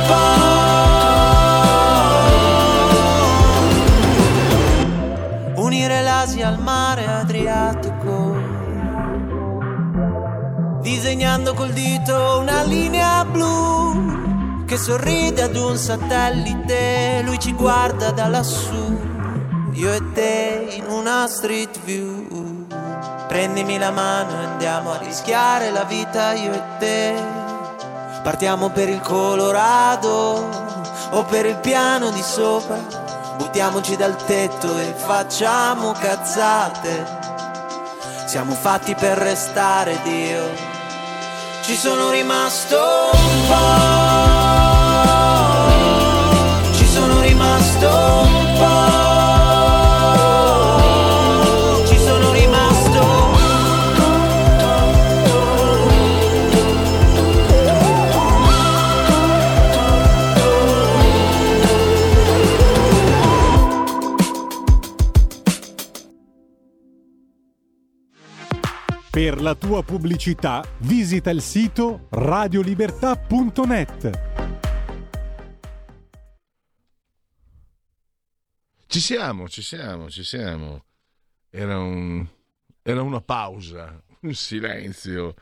[5.54, 8.36] po' Unire l'Asia al mare Adriatico.
[10.80, 13.71] Disegnando col dito una linea blu
[14.72, 18.98] Che sorride ad un satellite Lui ci guarda da lassù
[19.72, 22.66] io e te in una street view.
[23.28, 27.14] Prendimi la mano e andiamo a rischiare la vita io e te.
[28.22, 30.48] Partiamo per il Colorado
[31.10, 32.78] o per il piano di sopra.
[33.36, 37.06] Buttiamoci dal tetto e facciamo cazzate.
[38.24, 40.48] Siamo fatti per restare Dio.
[41.60, 42.78] Ci sono rimasto
[43.12, 44.11] un po'.
[69.32, 74.10] Per la tua pubblicità visita il sito radiolibertà.net.
[78.86, 80.84] Ci siamo, ci siamo, ci siamo.
[81.48, 82.26] Era, un,
[82.82, 85.34] era una pausa, un silenzio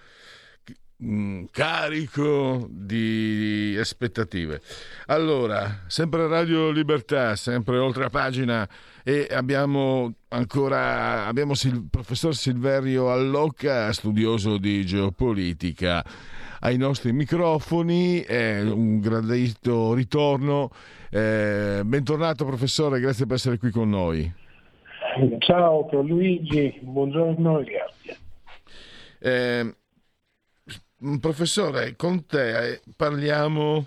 [1.51, 4.63] carico di aspettative.
[5.07, 8.69] Allora, sempre Radio Libertà, sempre oltre a pagina
[9.03, 16.05] e abbiamo ancora abbiamo il professor Silverio Allocca, studioso di geopolitica,
[16.61, 18.21] ai nostri microfoni.
[18.21, 20.71] È un gradito ritorno.
[21.11, 24.33] Eh, bentornato professore, grazie per essere qui con noi.
[25.39, 28.19] Ciao Luigi, buongiorno e grazie.
[29.19, 29.75] Eh,
[31.19, 33.87] professore, con te eh, parliamo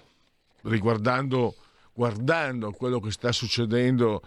[0.63, 1.55] riguardando,
[1.93, 4.21] guardando quello che sta succedendo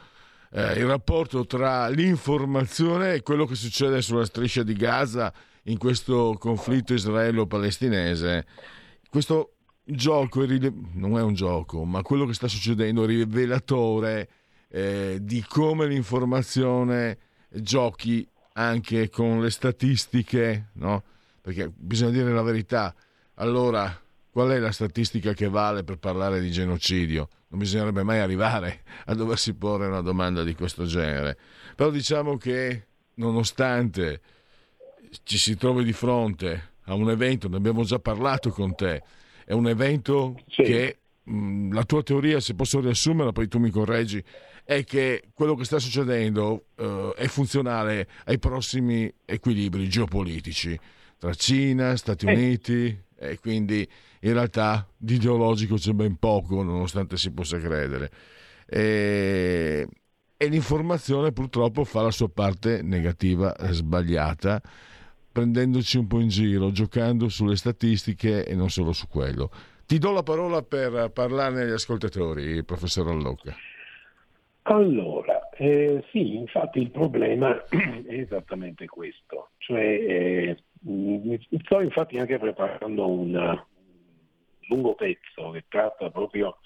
[0.52, 5.32] eh, il rapporto tra l'informazione e quello che succede sulla striscia di Gaza
[5.64, 8.46] in questo conflitto israelo-palestinese.
[9.08, 9.54] Questo
[9.84, 14.28] gioco non è un gioco, ma quello che sta succedendo è rivelatore
[14.68, 21.02] eh, di come l'informazione giochi anche con le statistiche, no?
[21.40, 22.94] Perché bisogna dire la verità.
[23.34, 27.28] Allora, qual è la statistica che vale per parlare di genocidio?
[27.56, 31.36] Non bisognerebbe mai arrivare a doversi porre una domanda di questo genere.
[31.74, 34.20] Però diciamo che nonostante
[35.22, 39.02] ci si trovi di fronte a un evento, ne abbiamo già parlato con te,
[39.44, 40.62] è un evento sì.
[40.62, 44.22] che mh, la tua teoria, se posso riassumerla, poi tu mi correggi,
[44.62, 50.78] è che quello che sta succedendo uh, è funzionale ai prossimi equilibri geopolitici
[51.18, 53.88] tra Cina, Stati Uniti e quindi
[54.20, 58.10] in realtà di ideologico c'è ben poco, nonostante si possa credere.
[58.66, 59.86] E,
[60.36, 64.60] e l'informazione purtroppo fa la sua parte negativa e sbagliata,
[65.32, 69.50] prendendoci un po' in giro, giocando sulle statistiche e non solo su quello.
[69.86, 73.54] Ti do la parola per parlarne agli ascoltatori, professor Allocca.
[74.68, 80.56] Allora, eh, sì, infatti il problema è esattamente questo, cioè eh,
[81.62, 83.66] sto infatti anche preparando una,
[84.68, 86.58] lungo pezzo che tratta proprio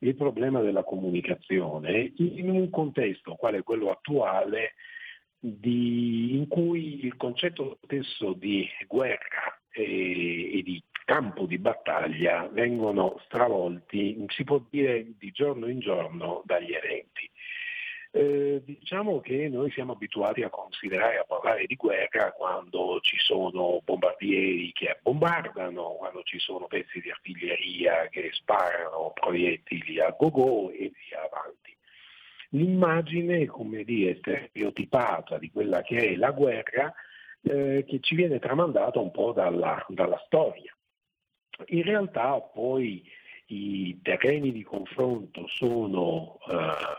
[0.00, 4.74] il problema della comunicazione in un contesto quale quello attuale
[5.38, 13.20] di, in cui il concetto stesso di guerra e, e, di campo di battaglia vengono
[13.24, 17.30] stravolti, si può dire di giorno in giorno, dagli eventi.
[18.16, 23.82] Eh, diciamo che noi siamo abituati a considerare, a parlare di guerra quando ci sono
[23.84, 30.90] bombardieri che bombardano, quando ci sono pezzi di artiglieria che sparano proiettili a go-go e
[30.94, 31.76] via avanti.
[32.52, 36.94] L'immagine, come dire, stereotipata di quella che è la guerra,
[37.42, 40.74] eh, che ci viene tramandata un po' dalla, dalla storia.
[41.66, 43.06] In realtà poi
[43.48, 46.56] i terreni di confronto sono eh,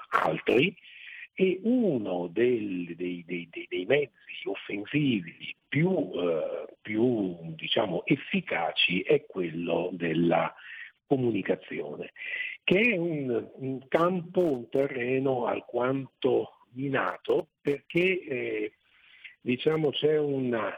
[0.09, 0.77] altri,
[1.39, 9.91] e uno del, dei, dei, dei, mezzi offensivi più, eh, più diciamo, efficaci è quello
[9.93, 10.51] della
[11.05, 12.13] comunicazione,
[12.63, 18.73] che è un, un campo, un terreno alquanto minato perché eh,
[19.39, 20.75] diciamo, c'è una,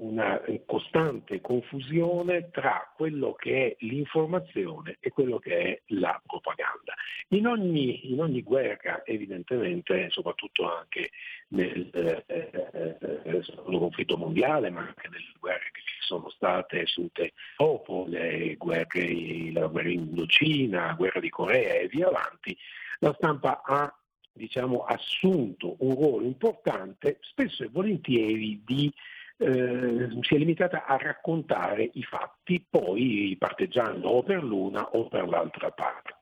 [0.00, 6.94] una costante confusione tra quello che è l'informazione e quello che è la propaganda.
[7.28, 11.10] In ogni, in ogni guerra, evidentemente, soprattutto anche
[11.48, 18.04] nel eh, eh, conflitto mondiale, ma anche nelle guerre che ci sono state assunte dopo,
[18.06, 22.56] le guerre, la guerra in Indocina, la guerra di Corea e via avanti,
[23.00, 23.92] la stampa ha
[24.32, 28.92] diciamo, assunto un ruolo importante, spesso e volentieri di
[29.38, 35.28] eh, si è limitata a raccontare i fatti, poi parteggiando o per l'una o per
[35.28, 36.16] l'altra parte.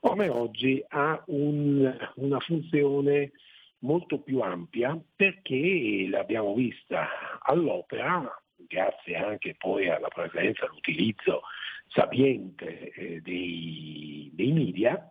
[0.00, 3.32] Come oggi ha un, una funzione
[3.80, 11.42] molto più ampia perché l'abbiamo vista all'opera grazie anche poi alla presenza, all'utilizzo
[11.88, 15.10] sapiente eh, dei, dei media,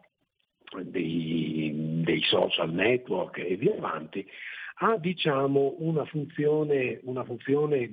[0.82, 4.26] dei, dei, social network e via avanti,
[4.80, 7.90] ha diciamo, una funzione, una funzione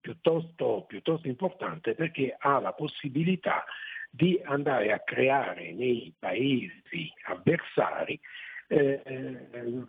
[0.00, 3.64] piuttosto, piuttosto importante perché ha la possibilità
[4.10, 8.20] di andare a creare nei paesi avversari
[8.72, 9.00] eh,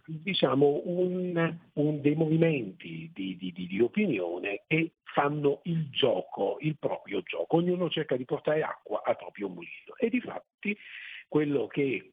[0.06, 7.22] diciamo un, un, dei movimenti di, di, di, opinione che fanno il gioco, il proprio
[7.22, 7.58] gioco.
[7.58, 10.78] Ognuno cerca di portare acqua al proprio mulino e di fatti
[11.30, 12.13] quello che eh,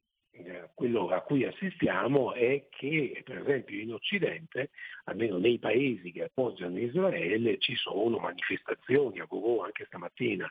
[0.75, 4.71] quello a cui assistiamo è che per esempio in Occidente,
[5.05, 10.51] almeno nei paesi che appoggiano Israele, ci sono manifestazioni, a Govò anche stamattina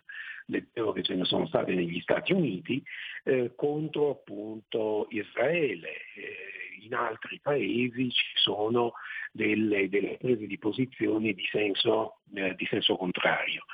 [0.49, 2.84] leggevo che ce ne sono state negli Stati Uniti,
[3.23, 5.89] eh, contro appunto Israele.
[6.15, 8.93] Eh, in altri paesi ci sono
[9.32, 13.65] delle, delle prese di posizioni di senso, eh, di senso contrario.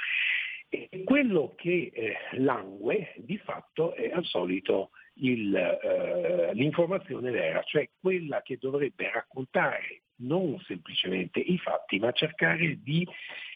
[0.69, 7.89] E quello che eh, langue di fatto è al solito il, eh, l'informazione vera, cioè
[7.99, 13.07] quella che dovrebbe raccontare non semplicemente i fatti, ma cercare di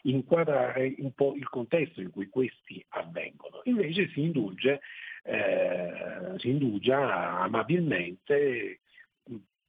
[0.02, 3.60] inquadrare un po' il contesto in cui questi avvengono.
[3.64, 4.80] Invece si indulge,
[5.24, 8.80] eh, si indugia amabilmente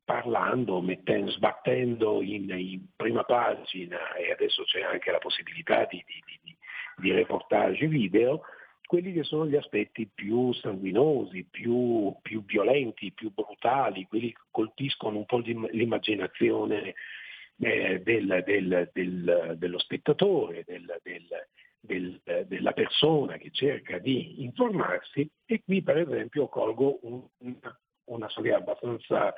[0.04, 6.40] parlando, mettendo, sbattendo in, in, prima pagina e adesso c'è anche la possibilità di, di,
[6.44, 6.58] di,
[6.98, 8.42] di reportage video,
[8.92, 15.16] quelli che sono gli aspetti più sanguinosi, più, più violenti, più brutali, quelli che colpiscono
[15.18, 16.96] un po' l'immaginazione
[17.62, 20.66] eh, del, del, del, dello spettatore,
[21.86, 27.26] della persona che cerca di informarsi e qui per esempio colgo un,
[28.10, 29.34] una storia abbastanza,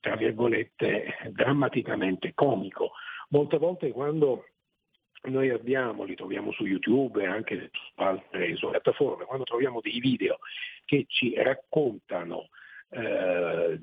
[0.00, 2.90] tra virgolette, drammaticamente comico.
[3.30, 4.48] Molte volte quando
[5.24, 10.38] noi abbiamo, li troviamo su YouTube e anche su altre piattaforme, quando troviamo dei video
[10.84, 12.48] che ci raccontano
[12.90, 13.78] eh,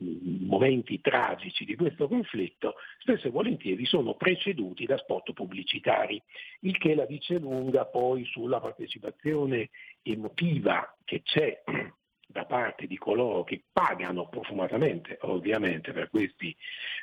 [0.00, 6.20] momenti tragici di questo conflitto, spesso e volentieri sono preceduti da spot pubblicitari,
[6.60, 9.70] il che la dice lunga poi sulla partecipazione
[10.02, 11.62] emotiva che c'è
[12.26, 16.56] da parte di coloro che pagano profumatamente ovviamente per questi,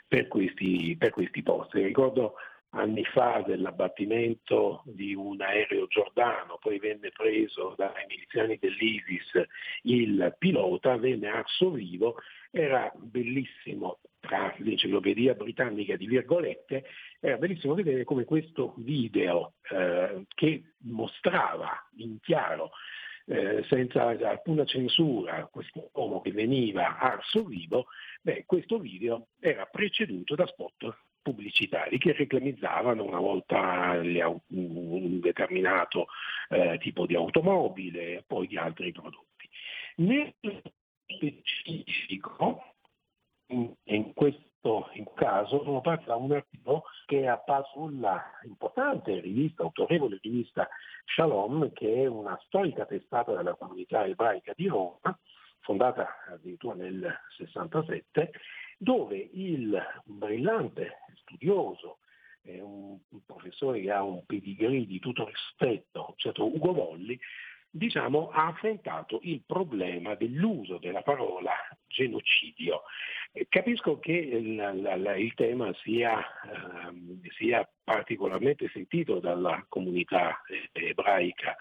[0.08, 1.74] per questi, per questi post.
[1.74, 2.36] Ricordo
[2.78, 9.48] anni fa dell'abbattimento di un aereo giordano, poi venne preso dai miliziani dell'ISIS.
[9.84, 12.18] Il pilota, venne arso vivo,
[12.52, 16.86] era bellissimo, tra l'enciclopedia britannica di virgolette,
[17.20, 22.72] era bellissimo vedere come questo video eh, che mostrava in chiaro
[23.26, 27.88] eh, senza alcuna censura questo uomo che veniva arso vivo,
[28.22, 36.08] beh, questo video era preceduto da spot pubblicitari che reclamizzavano una volta un determinato
[36.48, 39.50] eh, tipo di automobile, poi di altri prodotti.
[39.98, 40.34] Nel
[41.06, 42.76] specifico,
[43.48, 50.20] in questo caso, sono parte da un articolo che è apparso sulla importante rivista, autorevole
[50.22, 50.70] rivista
[51.06, 55.18] Shalom, che è una storica testata della comunità ebraica di Roma,
[55.60, 58.32] fondata addirittura nel 67,
[58.78, 61.98] dove il brillante studioso,
[62.44, 67.20] eh, un, un, professore che ha un pedigree di tutto rispetto, certo Ugo Volli,
[67.70, 71.54] diciamo, ha affrontato il problema dell'uso della parola
[71.88, 72.84] genocidio.
[73.32, 81.56] Eh, capisco che il, il tema sia, eh, sia, particolarmente sentito dalla comunità ebraica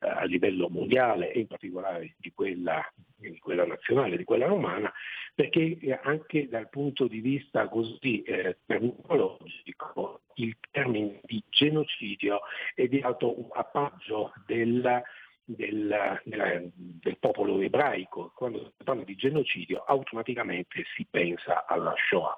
[0.00, 2.82] eh, a livello mondiale e in particolare di quella,
[3.16, 4.92] di quella, nazionale, di quella romana,
[5.34, 12.40] perché eh, anche dal punto di vista così eh, terminologico il termine di genocidio
[12.74, 15.02] è di alto appaggio della
[15.44, 22.36] del, del, del, popolo ebraico, quando si parla di genocidio automaticamente si pensa alla Shoah.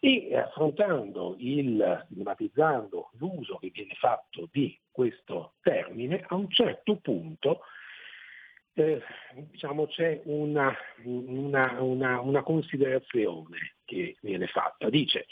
[0.00, 7.60] E affrontando il, stigmatizzando l'uso che viene fatto di questo termine, a un certo punto
[8.74, 9.02] eh,
[9.50, 10.74] diciamo, c'è una,
[11.04, 14.88] una, una, una, considerazione che viene fatta.
[14.88, 15.26] Dice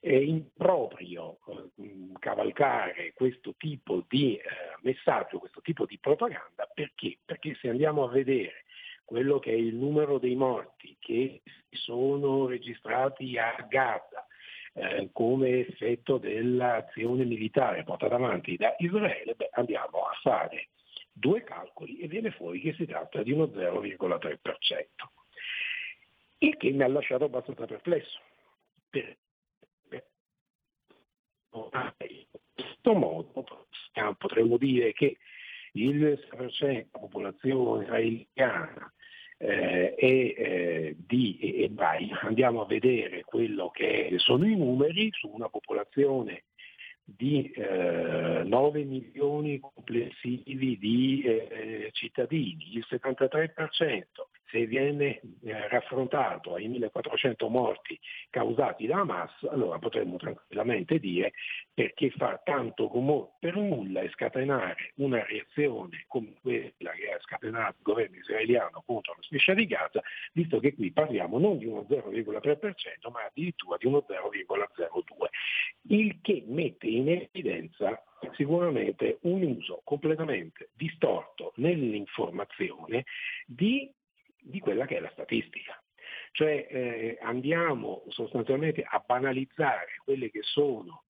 [0.00, 4.42] è improprio eh, cavalcare questo tipo di eh,
[4.82, 7.18] messaggio, questo tipo di propaganda, perché?
[7.24, 8.64] Perché se andiamo a vedere
[9.04, 14.26] quello che è il numero dei morti che sono registrati a Gaza,
[14.74, 20.68] eh, come effetto dell'azione militare portata avanti da Israele, beh, andiamo a fare
[21.12, 24.38] due calcoli e viene fuori che si tratta di uno 0,3%.
[26.38, 28.20] Il che mi ha lasciato abbastanza perplesso.
[28.90, 29.16] Per,
[31.70, 31.92] per,
[32.54, 33.66] questo modo
[34.18, 35.16] potremmo dire che
[35.72, 38.92] il 6% della popolazione israeliana
[39.38, 45.48] eh, e, eh, di ebrei, andiamo a vedere quello che sono i numeri su una
[45.48, 46.44] popolazione
[47.04, 54.02] di eh, 9 milioni complessivi di eh, cittadini, il 73%
[54.50, 57.98] se viene eh, raffrontato ai 1400 morti
[58.30, 61.32] causati da Hamas, allora potremmo tranquillamente dire
[61.72, 67.76] perché far tanto rumore per nulla e scatenare una reazione come quella che ha scatenato
[67.78, 71.86] il governo israeliano contro la striscia di Gaza, visto che qui parliamo non di uno
[71.88, 75.28] 0,3% ma addirittura di uno 0,02%,
[75.88, 78.02] il che mette in evidenza
[78.34, 83.04] sicuramente un uso completamente distorto nell'informazione
[83.46, 83.92] di
[84.46, 85.80] di quella che è la statistica.
[86.32, 91.04] Cioè eh, andiamo sostanzialmente a banalizzare quelle che sono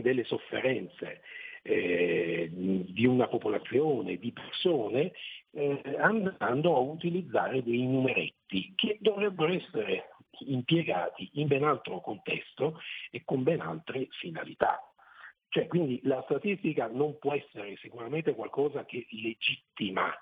[0.00, 1.22] delle sofferenze
[1.62, 5.12] eh, di una popolazione, di persone,
[5.50, 10.10] eh, andando a utilizzare dei numeretti che dovrebbero essere
[10.40, 14.80] impiegati in ben altro contesto e con ben altre finalità.
[15.48, 20.12] Cioè, quindi la statistica non può essere sicuramente qualcosa che legittima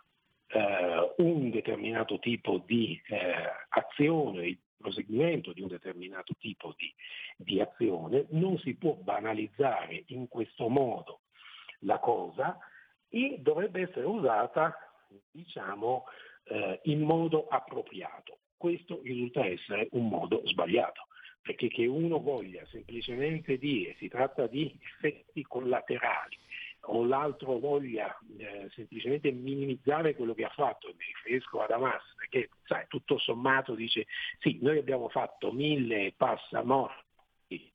[0.49, 3.35] eh, un determinato tipo di eh,
[3.71, 6.93] azione, il proseguimento di un determinato tipo di,
[7.37, 11.21] di azione, non si può banalizzare in questo modo
[11.81, 12.59] la cosa
[13.09, 14.77] e dovrebbe essere usata
[15.31, 16.05] diciamo,
[16.45, 18.39] eh, in modo appropriato.
[18.57, 21.09] Questo risulta essere un modo sbagliato,
[21.41, 26.37] perché che uno voglia semplicemente dire si tratta di effetti collaterali
[26.87, 32.51] o l'altro voglia eh, semplicemente minimizzare quello che ha fatto, mi riferisco ad Hamas, perché
[32.65, 34.07] sai, tutto sommato dice
[34.41, 37.73] sì, noi abbiamo fatto mille passamorti,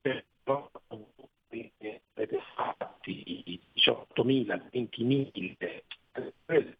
[0.00, 6.74] però avete fatti 18.000, 20.000,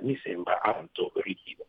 [0.00, 1.68] mi sembra alto ridicolo.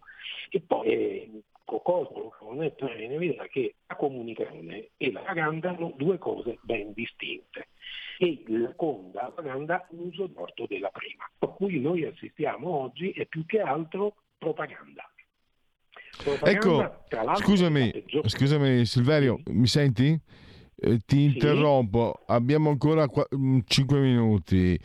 [0.49, 1.43] E poi eh,
[1.77, 6.93] Cosmo lo mettere in evidenza che la comunicazione e la propaganda sono due cose ben
[6.93, 7.67] distinte
[8.17, 11.29] e la seconda propaganda uso torto della prima.
[11.37, 15.07] Per cui noi assistiamo oggi è più che altro propaganda.
[16.23, 20.19] propaganda ecco, scusami, scusami Silverio, mi senti?
[20.81, 22.23] Eh, ti interrompo, sì.
[22.31, 23.27] abbiamo ancora qu-
[23.65, 24.79] 5 mm, minuti.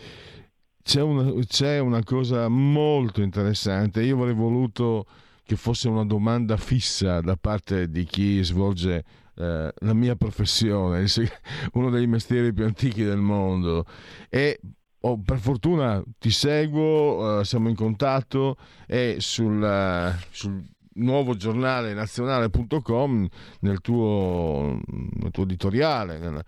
[0.83, 5.07] C'è una, c'è una cosa molto interessante, io avrei voluto
[5.45, 9.05] che fosse una domanda fissa da parte di chi svolge
[9.37, 11.07] eh, la mia professione,
[11.75, 13.85] uno dei mestieri più antichi del mondo.
[14.29, 14.61] E
[15.01, 20.65] oh, per fortuna ti seguo, eh, siamo in contatto e sul, uh, sul
[20.95, 23.29] nuovo giornale nazionale.com
[23.61, 26.45] nel tuo, nel tuo editoriale nella,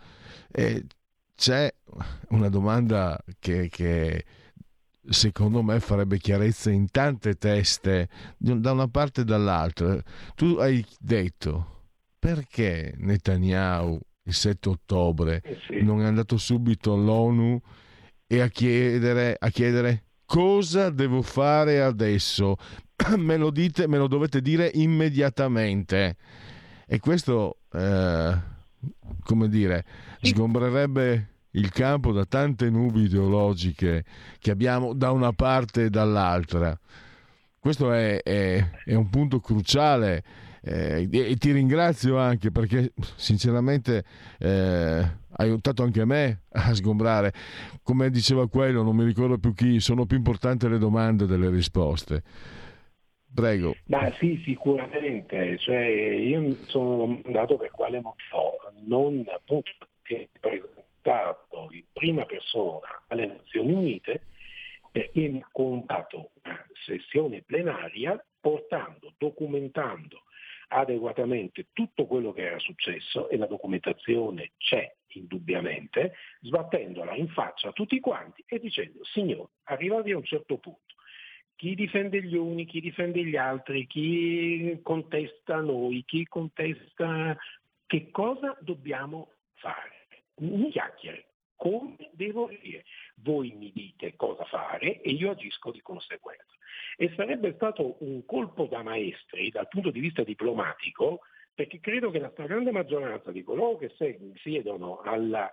[1.37, 1.73] c'è
[2.31, 4.25] una domanda che, che,
[5.09, 10.03] secondo me farebbe chiarezza in tante teste da una parte e dall'altra
[10.35, 11.75] tu hai detto
[12.19, 15.83] perché Netanyahu il 7 ottobre eh sì.
[15.83, 17.61] non è andato subito all'ONU
[18.27, 22.57] e a chiedere, a chiedere cosa devo fare adesso?
[23.17, 26.17] me lo dite, me lo dovete dire immediatamente.
[26.87, 28.37] E questo, eh,
[29.23, 29.85] come dire,
[30.21, 34.05] sgombrerebbe il campo da tante nubi ideologiche
[34.39, 36.79] che abbiamo da una parte e dall'altra.
[37.59, 40.23] Questo è, è, è un punto cruciale
[40.63, 44.05] eh, e ti ringrazio anche perché sinceramente
[44.39, 47.33] eh, hai aiutato anche me a sgombrare.
[47.83, 52.23] Come diceva quello, non mi ricordo più chi, sono più importanti le domande delle risposte.
[53.35, 53.75] Prego.
[53.87, 55.59] Ma sì, sicuramente.
[55.59, 59.71] Cioè, io mi sono domandato per quale motivo non appunto
[61.07, 64.23] presentato in prima persona alle Nazioni Unite
[64.91, 70.23] perché mi ha contato una sessione plenaria portando, documentando
[70.69, 77.73] adeguatamente tutto quello che era successo e la documentazione c'è indubbiamente, sbattendola in faccia a
[77.73, 80.95] tutti quanti e dicendo signori, arrivati a un certo punto,
[81.55, 87.37] chi difende gli uni, chi difende gli altri, chi contesta noi, chi contesta
[87.87, 89.96] che cosa dobbiamo fare?
[90.39, 92.85] Mi chiacchiere, come devo dire?
[93.17, 96.45] Voi mi dite cosa fare e io agisco di conseguenza
[96.97, 101.21] e sarebbe stato un colpo da maestri dal punto di vista diplomatico
[101.55, 103.95] perché credo che la stragrande maggioranza di coloro che
[104.43, 105.51] siedono alla,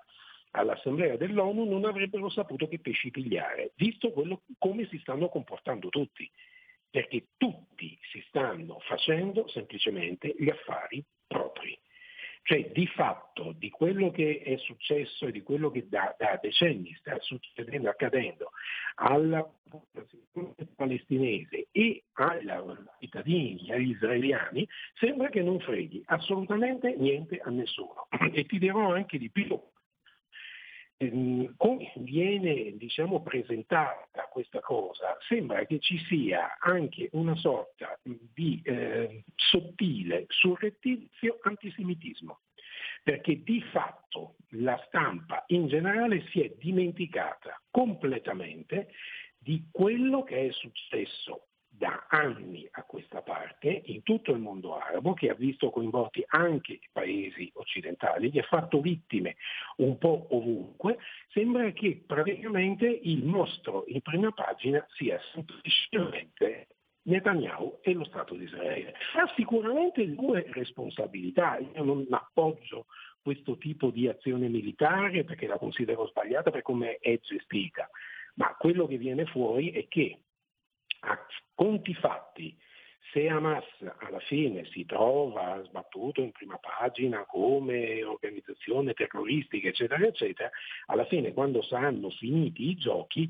[0.51, 6.29] all'Assemblea dell'ONU non avrebbero saputo che pesci pigliare, visto quello, come si stanno comportando tutti,
[6.89, 11.79] perché tutti si stanno facendo semplicemente gli affari propri.
[12.43, 16.93] Cioè di fatto di quello che è successo e di quello che da, da decenni
[16.99, 18.51] sta succedendo, accadendo
[18.95, 22.45] alla popolazione palestinese e ai
[22.99, 28.07] cittadini, israeliani, sembra che non freghi assolutamente niente a nessuno.
[28.33, 29.59] E ti dirò anche di più,
[31.57, 39.23] come viene diciamo, presentata questa cosa, sembra che ci sia anche una sorta di eh,
[39.35, 42.39] sottile surrettizio antisemitismo,
[43.03, 48.89] perché di fatto la stampa in generale si è dimenticata completamente
[49.37, 55.13] di quello che è successo da anni a questa parte in tutto il mondo arabo,
[55.13, 59.35] che ha visto coinvolti anche i paesi occidentali, che ha fatto vittime
[59.77, 60.97] un po' ovunque,
[61.29, 66.67] sembra che praticamente il mostro in prima pagina sia semplicemente
[67.05, 68.93] Netanyahu e lo Stato di Israele.
[69.15, 72.85] Ha sicuramente due responsabilità, io non appoggio
[73.21, 77.89] questo tipo di azione militare perché la considero sbagliata per come è gestita,
[78.35, 80.19] ma quello che viene fuori è che
[81.03, 81.19] a
[81.53, 82.57] conti fatti,
[83.11, 83.65] se Hamas
[83.99, 90.49] alla fine si trova sbattuto in prima pagina come organizzazione terroristica, eccetera, eccetera,
[90.87, 93.29] alla fine quando saranno finiti i giochi,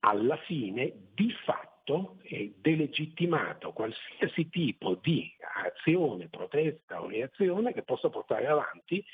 [0.00, 5.30] alla fine di fatto è delegittimato qualsiasi tipo di
[5.66, 9.04] azione, protesta o reazione che possa portare avanti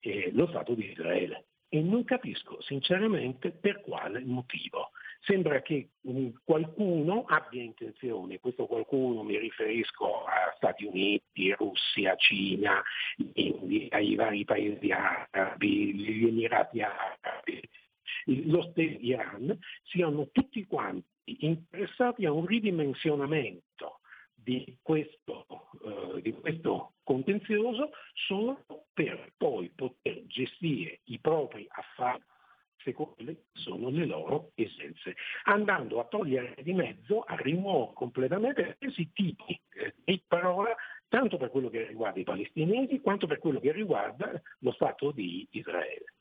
[0.00, 1.46] eh, lo Stato di Israele.
[1.68, 4.90] E non capisco sinceramente per quale motivo
[5.24, 12.82] sembra che mm, qualcuno abbia intenzione, questo qualcuno mi riferisco a Stati Uniti, Russia, Cina,
[13.34, 17.60] India, i vari paesi arabi, gli Emirati arabi,
[18.46, 21.04] lo stesso Iran, siano tutti quanti
[21.40, 24.00] interessati a un ridimensionamento
[24.34, 25.46] di questo,
[25.80, 27.90] uh, di questo contenzioso
[28.26, 32.22] solo per poi poter gestire i propri affari
[32.84, 38.76] secondo quelle che sono le loro esigenze, andando a togliere di mezzo, a rimuovere completamente
[38.78, 40.74] questi tipi eh, di parola,
[41.08, 45.46] tanto per quello che riguarda i palestinesi quanto per quello che riguarda lo Stato di
[45.50, 46.12] Israele.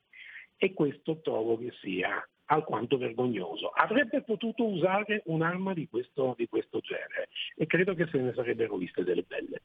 [0.58, 3.70] E questo trovo che sia alquanto vergognoso.
[3.70, 8.78] Avrebbe potuto usare un'arma di questo, di questo genere e credo che se ne sarebbero
[8.78, 9.62] viste delle belle.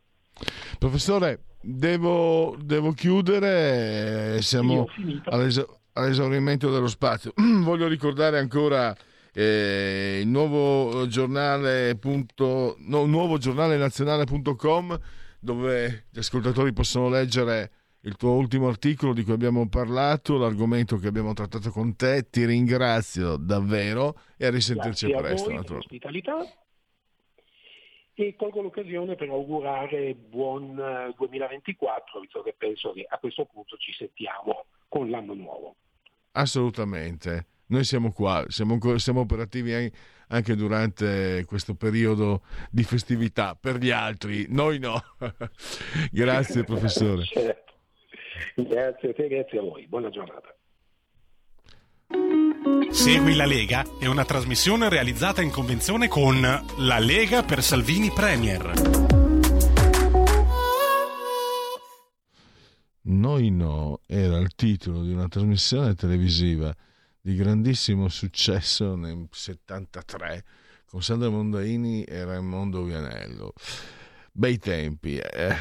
[0.79, 4.87] Professore, devo, devo chiudere, siamo
[5.25, 7.33] all'es- all'esaurimento dello spazio.
[7.63, 8.97] Voglio ricordare ancora
[9.33, 14.99] eh, il nuovo giornale, punto, no, nuovo giornale nazionale.com
[15.41, 17.71] dove gli ascoltatori possono leggere
[18.03, 22.29] il tuo ultimo articolo di cui abbiamo parlato, l'argomento che abbiamo trattato con te.
[22.31, 25.51] Ti ringrazio davvero e a risentirci Grazie presto.
[25.51, 26.68] A voi
[28.27, 30.75] e colgo l'occasione per augurare buon
[31.17, 35.77] 2024, eh, visto che penso che a questo punto ci sentiamo con l'anno nuovo.
[36.33, 37.47] Assolutamente.
[37.67, 39.93] Noi siamo qua, siamo, siamo operativi
[40.29, 45.01] anche durante questo periodo di festività, per gli altri, noi no.
[46.11, 47.25] grazie professore.
[47.39, 47.67] Certo.
[48.55, 49.87] Grazie a te, grazie a voi.
[49.87, 50.58] Buona giornata.
[52.91, 58.73] Segui la Lega è una trasmissione realizzata in convenzione con La Lega per Salvini Premier.
[63.03, 66.75] Noi no era il titolo di una trasmissione televisiva
[67.21, 70.45] di grandissimo successo nel 73
[70.87, 73.53] con Sandra Mondaini e Raimondo Vianello.
[74.33, 75.17] Bei tempi.
[75.17, 75.57] Eh.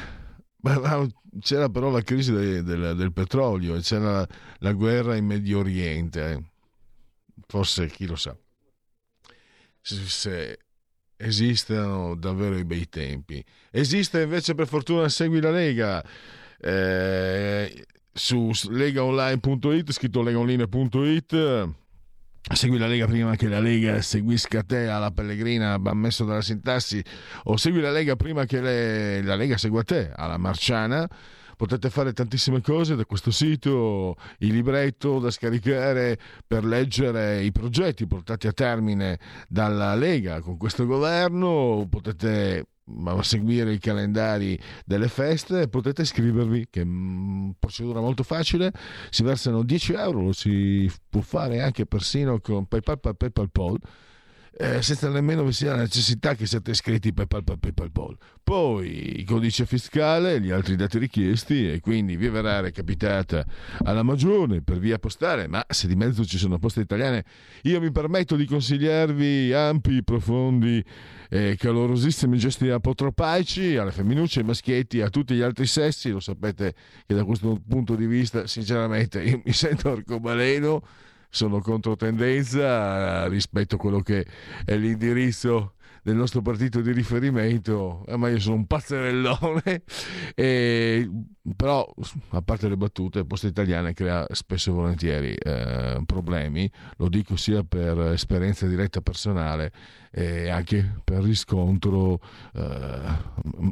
[1.39, 4.28] C'era però la crisi del, del, del petrolio e c'era la,
[4.60, 6.56] la, guerra in Medio Oriente.
[7.48, 8.38] Forse chi lo sa.
[9.82, 10.60] Se, se
[11.18, 13.43] esistono davvero i bei tempi.
[13.72, 16.04] Esiste invece per fortuna Segui la Lega
[16.60, 21.76] eh, su legaonline.it, scritto legaonline.it.
[22.54, 27.04] Segui la Lega prima che la Lega seguisca te alla Pellegrina, ammesso dalla sintassi,
[27.43, 31.08] o segui la Lega prima che le, la Lega segua te alla Marciana.
[31.58, 38.05] Potete fare tantissime cose da questo sito, il libretto da scaricare per leggere i progetti
[38.05, 41.88] portati a termine dalla Lega con questo governo.
[41.89, 42.68] Potete
[43.22, 48.72] seguire i calendari delle feste potete iscrivervi che è una procedura molto facile
[49.10, 53.80] si versano 10 euro lo si può fare anche persino con PayPal, PayPal, PayPal
[54.60, 58.18] eh, senza nemmeno vi sia la necessità che siate iscritti PayPal, PayPal.
[58.43, 63.45] Poi il codice fiscale, gli altri dati richiesti e quindi vi verrà recapitata
[63.84, 67.24] alla magione per via postale, ma se di mezzo ci sono poste italiane,
[67.64, 70.84] io mi permetto di consigliarvi ampi, profondi
[71.30, 76.74] e calorosissimi gesti apotropaici alle femminucce, ai maschietti, a tutti gli altri sessi, lo sapete
[77.05, 80.82] che da questo punto di vista sinceramente io mi sento arcobaleno
[81.30, 84.26] sono controtendenza rispetto a quello che
[84.66, 85.74] è l'indirizzo
[86.08, 89.84] del nostro partito di riferimento, eh, ma io sono un pazzerellone,
[90.36, 91.10] e,
[91.54, 91.86] però
[92.30, 97.62] a parte le battute, Posta Italiana crea spesso e volentieri eh, problemi, lo dico sia
[97.64, 99.74] per esperienza diretta personale
[100.12, 102.20] e anche per riscontro
[102.53, 102.99] eh,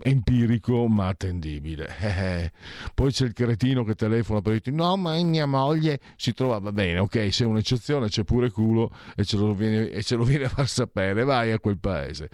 [0.04, 1.94] empirico ma attendibile.
[2.26, 2.52] Eh,
[2.94, 6.72] poi c'è il cretino che telefona per dire no ma mia moglie si trova, va
[6.72, 10.46] bene, ok, sei un'eccezione, c'è pure culo e ce lo viene, e ce lo viene
[10.46, 12.30] a far sapere, vai a quel paese.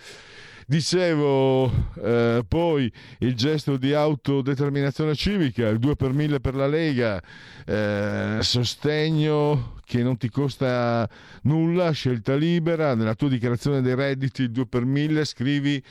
[0.67, 1.71] Dicevo,
[2.03, 7.21] eh, poi il gesto di autodeterminazione civica, il 2 per 1000 per la Lega,
[7.65, 11.09] eh, sostegno che non ti costa
[11.43, 15.83] nulla, scelta libera, nella tua dichiarazione dei redditi il 2 per 1000 scrivi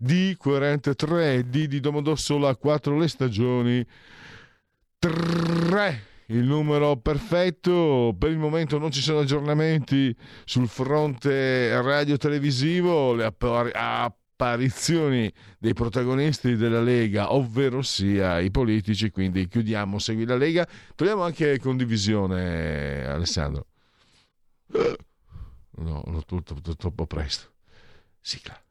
[0.00, 3.84] D43, D di Domodossola 4 le stagioni,
[4.98, 8.14] 3 il numero perfetto.
[8.18, 10.14] Per il momento non ci sono aggiornamenti
[10.44, 13.14] sul fronte radio-televisivo.
[13.14, 13.24] Le
[14.38, 20.66] apparizioni dei protagonisti della Lega, ovvero sia i politici, quindi chiudiamo Segui la Lega.
[20.94, 23.66] Togliamo anche condivisione, Alessandro.
[25.80, 27.50] No, no tutto, tutto troppo presto.
[28.20, 28.62] Sigla.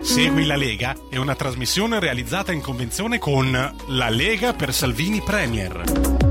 [0.00, 6.29] Segui la Lega è una trasmissione realizzata in convenzione con La Lega per Salvini Premier.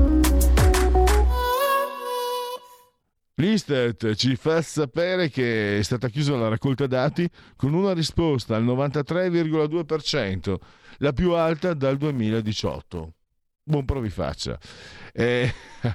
[3.40, 7.26] L'Istat ci fa sapere che è stata chiusa la raccolta dati
[7.56, 10.56] con una risposta al 93,2%,
[10.98, 13.14] la più alta dal 2018.
[13.62, 14.58] Buon provi faccia.
[15.14, 15.50] Eh,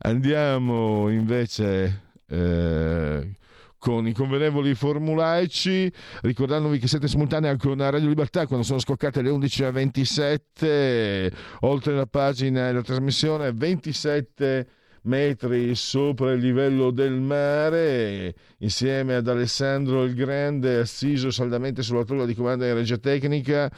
[0.00, 3.36] andiamo invece eh,
[3.78, 5.90] con i convenevoli formulaici,
[6.20, 12.68] ricordandovi che siete simultanea con Radio Libertà quando sono scoccate le 11.27, oltre la pagina
[12.68, 14.72] e la trasmissione 27
[15.02, 22.26] metri sopra il livello del mare, insieme ad Alessandro il Grande, assiso saldamente sulla tolla
[22.26, 23.70] di comando in regia tecnica,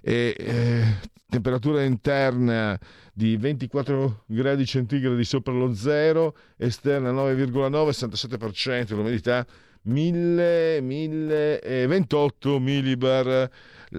[0.00, 0.84] e eh,
[1.28, 2.78] temperatura interna
[3.12, 9.46] di 24 gradi centigradi sopra lo zero, esterna 9,9, 67% l'umidità
[9.82, 13.50] 1000, 1028 millibar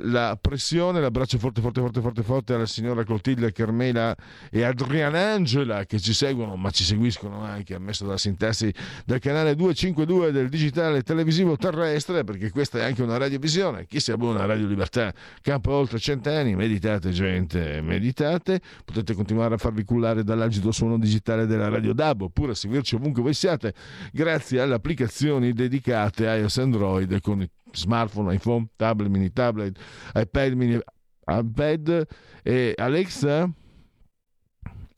[0.04, 4.16] la pressione, l'abbraccio forte forte forte forte forte alla signora Clotilde Carmela
[4.52, 8.74] e Adrianangela che ci seguono ma ci seguiscono anche ammesso dalla sintassi
[9.06, 13.86] del canale 252 del digitale televisivo terrestre perché questa è anche una radiovisione.
[13.86, 18.60] Chi si abbona a Radio Libertà campo oltre cent'anni meditate gente meditate.
[18.84, 23.34] Potete continuare a farvi cullare dall'agito suono digitale della Radio DAB oppure seguirci ovunque voi
[23.34, 23.74] siate
[24.12, 29.78] grazie alle applicazioni dedicate a iOS Android con i smartphone, iPhone, tablet, mini tablet,
[30.14, 30.80] iPad, mini
[31.26, 32.08] iPad
[32.44, 33.50] e Alexa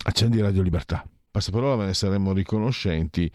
[0.04, 1.08] accendi Radio Libertà.
[1.30, 3.32] Passaparola ve ne saremmo riconoscenti.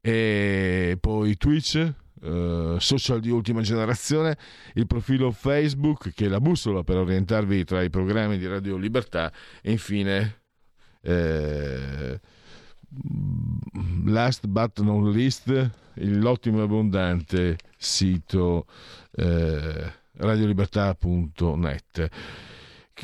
[0.00, 4.38] E poi Twitch, Uh, social di ultima generazione,
[4.74, 9.32] il profilo Facebook che è la bussola per orientarvi tra i programmi di Radio Libertà
[9.60, 10.42] e infine
[11.00, 12.20] eh,
[14.04, 18.66] last but not least l'ottimo e abbondante sito
[19.12, 22.10] eh, radiolibertà.net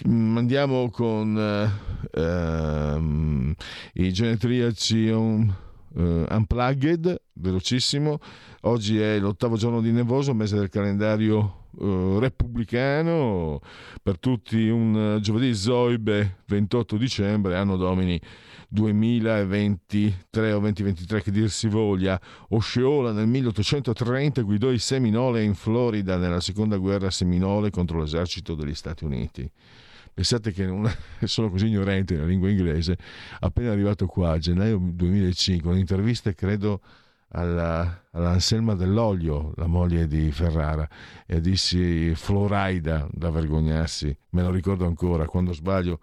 [0.04, 3.54] andiamo con eh, ehm,
[3.94, 5.54] i genetriaci um,
[5.94, 8.18] uh, unplugged velocissimo.
[8.62, 13.60] Oggi è l'ottavo giorno di nevoso mese del calendario uh, repubblicano
[14.02, 18.20] per tutti un giovedì zoibe 28 dicembre anno domini
[18.68, 26.16] 2023 o 2023 che dir si voglia, Osceola nel 1830 guidò i Seminole in Florida
[26.16, 29.50] nella seconda guerra seminole contro l'esercito degli Stati Uniti.
[30.12, 30.90] Pensate che non
[31.24, 32.98] sono così ignorante nella lingua inglese,
[33.40, 36.80] appena arrivato qua a gennaio 2005, un'intervista credo
[37.30, 40.88] alla, all'Anselma dell'Olio, la moglie di Ferrara,
[41.26, 46.00] e dissi Florida da vergognarsi, me lo ricordo ancora, quando sbaglio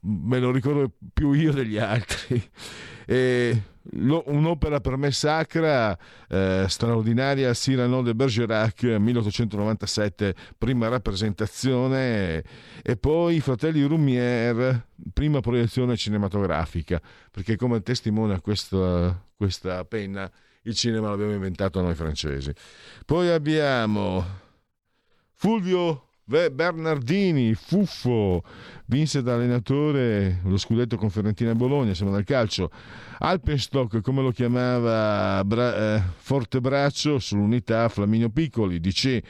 [0.00, 2.42] me lo ricordo più io degli altri.
[3.06, 3.62] E
[3.92, 5.96] un'opera per me sacra,
[6.28, 12.42] eh, straordinaria, Cyrano de Bergerac, 1897, prima rappresentazione,
[12.82, 17.00] e poi Fratelli Rumière, prima proiezione cinematografica,
[17.30, 20.30] perché come testimonia questa, questa penna,
[20.62, 22.52] il cinema l'abbiamo inventato noi francesi.
[23.04, 24.24] Poi abbiamo
[25.34, 28.42] Fulvio Bernardini, Fuffo,
[28.86, 32.70] vinse da allenatore lo scudetto con Fiorentina e Bologna, siamo dal calcio.
[33.18, 39.20] Alpenstock, come lo chiamava Bra- eh, Forte Braccio, sull'unità Flaminio Piccoli, DC.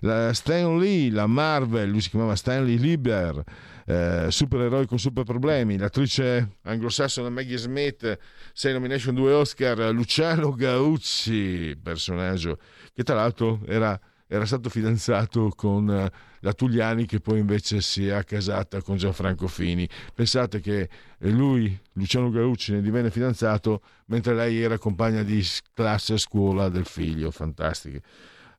[0.00, 3.42] La Stan Lee, la Marvel, lui si chiamava Stanley Lieber,
[3.86, 8.18] eh, supereroi con super problemi, l'attrice anglosassone Maggie Smith,
[8.52, 12.58] 6 nomination, 2 Oscar, Luciano Gauzzi, personaggio
[12.94, 13.98] che tra l'altro era
[14.28, 16.10] era stato fidanzato con eh,
[16.40, 19.88] la Tugliani che poi invece si è accasata con Gianfranco Fini.
[20.14, 26.18] Pensate che lui, Luciano Gaucci, ne divenne fidanzato mentre lei era compagna di classe a
[26.18, 28.02] scuola del figlio, fantastiche.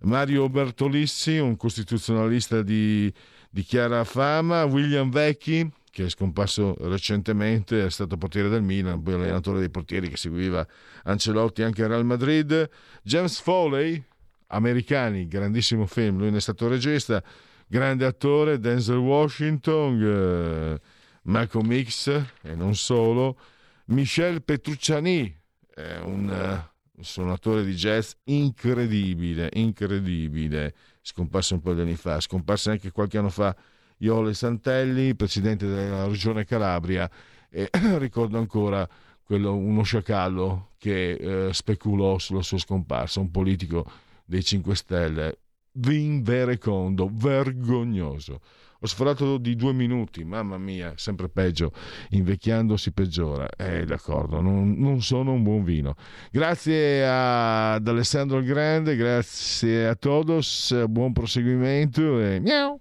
[0.02, 3.12] Mario Bertolissi, un costituzionalista di,
[3.50, 9.16] di chiara fama, William Vecchi, che è scomparso recentemente, è stato portiere del Milan, poi
[9.16, 10.66] allenatore dei portieri che seguiva
[11.06, 12.70] Ancelotti anche al Real Madrid,
[13.02, 14.04] James Foley,
[14.48, 17.22] americani, grandissimo film, lui ne è stato regista,
[17.68, 20.80] grande attore, Denzel Washington, eh,
[21.24, 23.38] Malcolm X e non solo,
[23.86, 25.36] Michel Petrucciani,
[25.74, 32.72] è un, uh, suonatore di jazz incredibile, incredibile, scomparso un po' di anni fa, scomparso
[32.72, 33.56] anche qualche anno fa
[33.98, 37.10] Iole Santelli, presidente della regione Calabria,
[37.50, 38.88] e ricordo ancora
[39.24, 43.90] quello, uno sciacallo che eh, speculò sulla sua scomparsa, un politico
[44.28, 45.40] dei 5 Stelle.
[45.80, 48.42] Vin Verecondo, vergognoso.
[48.80, 51.72] Ho sforato di due minuti, mamma mia, sempre peggio,
[52.10, 53.48] invecchiando si peggiora.
[53.58, 55.96] Eh, d'accordo, non, non sono un buon vino.
[56.32, 62.80] Grazie ad Alessandro il Grande, grazie a todos, buon proseguimento e miau!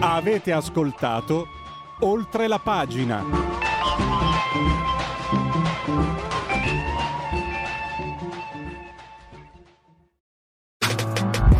[0.00, 1.46] Avete ascoltato
[2.00, 3.24] Oltre la pagina.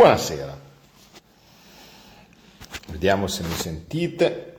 [0.00, 0.58] Buonasera.
[2.86, 4.56] Vediamo se mi sentite.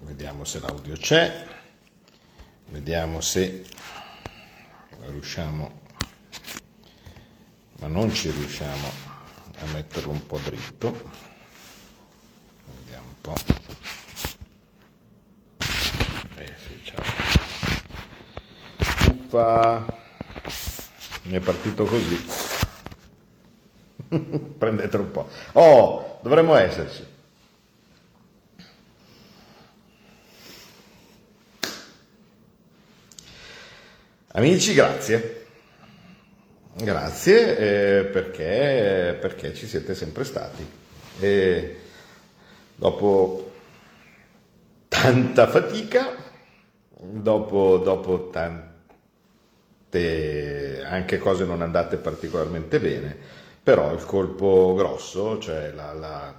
[0.00, 1.46] Vediamo se l'audio c'è.
[2.70, 3.64] Vediamo se
[5.06, 5.80] riusciamo,
[7.78, 8.88] ma non ci riusciamo
[9.60, 11.10] a metterlo un po' dritto.
[12.82, 13.34] Vediamo un po'.
[16.34, 17.04] Eh sì, ciao.
[19.12, 19.86] Uffa,
[21.22, 22.39] mi è partito così.
[24.58, 25.28] Prendetelo un po'.
[25.52, 27.06] Oh, dovremmo esserci.
[34.32, 35.46] Amici, grazie.
[36.72, 40.66] Grazie eh, perché, perché ci siete sempre stati.
[41.18, 41.76] E
[42.74, 43.52] dopo
[44.88, 46.14] tanta fatica,
[46.90, 48.68] dopo, dopo tante
[50.84, 53.16] anche cose non andate particolarmente bene,
[53.70, 56.34] però il colpo grosso, cioè la, la,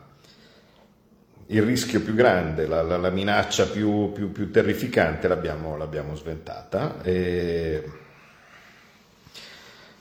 [1.45, 7.01] il rischio più grande, la, la minaccia più, più, più terrificante l'abbiamo, l'abbiamo, sventata.
[7.01, 7.89] E...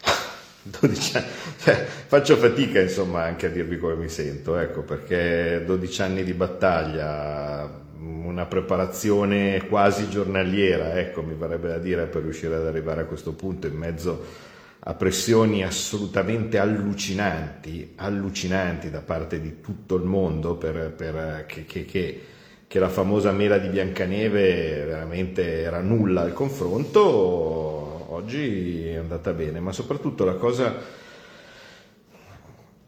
[0.62, 1.26] 12 anni,
[1.62, 6.32] cioè, faccio fatica insomma anche a dirvi come mi sento, ecco, perché 12 anni di
[6.32, 13.04] battaglia, una preparazione quasi giornaliera, ecco, mi verrebbe da dire per riuscire ad arrivare a
[13.04, 14.48] questo punto in mezzo
[14.82, 21.84] a pressioni assolutamente allucinanti, allucinanti da parte di tutto il mondo per, per che, che,
[21.84, 22.26] che,
[22.66, 29.60] che, la famosa mela di Biancaneve veramente era nulla al confronto, oggi è andata bene,
[29.60, 30.74] ma soprattutto la cosa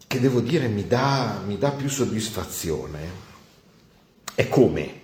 [0.06, 3.30] che devo dire mi dà, mi dà più soddisfazione
[4.34, 5.00] è come,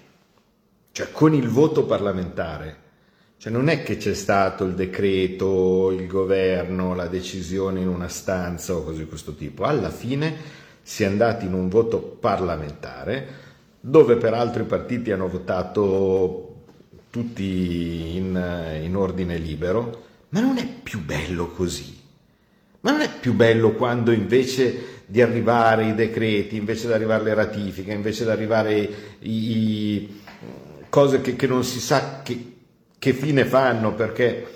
[0.93, 2.87] cioè con il voto parlamentare
[3.39, 8.75] cioè non è che c'è stato il decreto, il governo, la decisione in una stanza
[8.75, 9.63] o cose di questo tipo.
[9.63, 10.35] Alla fine
[10.83, 13.47] si è andati in un voto parlamentare
[13.81, 16.65] dove peraltro i partiti hanno votato
[17.11, 21.97] tutti in, in ordine libero, ma non è più bello così.
[22.81, 27.35] Ma non è più bello quando invece di arrivare i decreti, invece di arrivare le
[27.35, 30.21] ratifiche, invece di arrivare i, i
[30.89, 32.48] cose che, che non si sa che,
[32.99, 33.95] che fine fanno?
[33.95, 34.47] Perché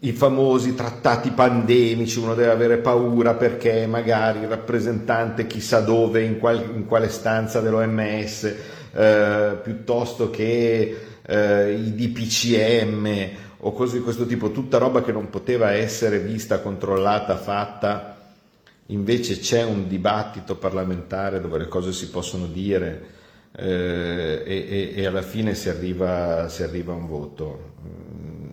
[0.00, 6.38] i famosi trattati pandemici, uno deve avere paura perché magari il rappresentante chissà dove, in,
[6.38, 8.54] qual, in quale stanza dell'OMS,
[8.92, 13.28] eh, piuttosto che eh, i DPCM
[13.60, 18.16] o cose di questo tipo, tutta roba che non poteva essere vista, controllata, fatta,
[18.86, 23.14] invece c'è un dibattito parlamentare dove le cose si possono dire
[23.58, 27.74] eh, e, e, alla fine si arriva, si arriva a un voto.
[27.86, 28.46] Mm,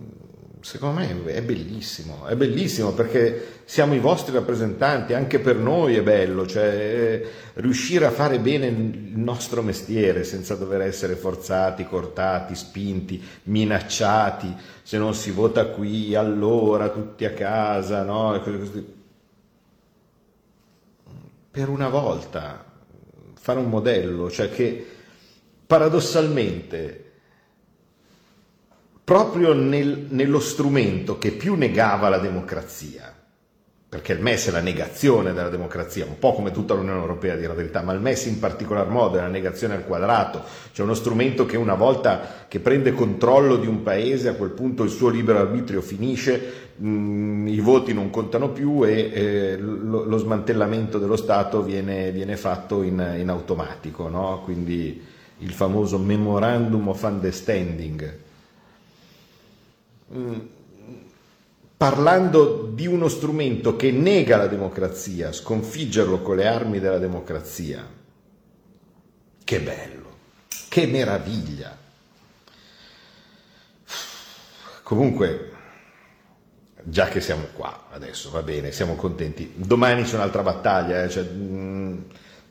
[0.62, 6.02] secondo me è bellissimo, è bellissimo perché siamo i vostri rappresentanti, anche per noi è
[6.02, 12.54] bello, cioè eh, riuscire a fare bene il nostro mestiere senza dover essere forzati, cortati,
[12.54, 18.40] spinti, minacciati, se non si vota qui allora tutti a casa, no?
[21.50, 22.64] Per una volta
[23.38, 24.93] fare un modello, cioè che
[25.74, 27.04] paradossalmente,
[29.02, 33.12] proprio nel, nello strumento che più negava la democrazia,
[33.88, 37.36] perché il MES è la negazione della democrazia, un po' come tutta l'Unione Europea, a
[37.36, 40.84] dire la verità, ma il MES in particolar modo è la negazione al quadrato, cioè
[40.84, 44.90] uno strumento che una volta che prende controllo di un paese, a quel punto il
[44.90, 51.00] suo libero arbitrio finisce, mh, i voti non contano più e eh, lo, lo, smantellamento
[51.00, 54.40] dello Stato viene, viene fatto in, in automatico, no?
[54.44, 58.18] quindi il famoso Memorandum of Understanding,
[60.14, 60.38] mm,
[61.76, 67.86] parlando di uno strumento che nega la democrazia, sconfiggerlo con le armi della democrazia.
[69.44, 70.16] Che bello,
[70.68, 71.76] che meraviglia.
[74.82, 75.52] Comunque,
[76.82, 79.52] già che siamo qua adesso, va bene, siamo contenti.
[79.56, 82.04] Domani c'è un'altra battaglia, eh, cioè, mh,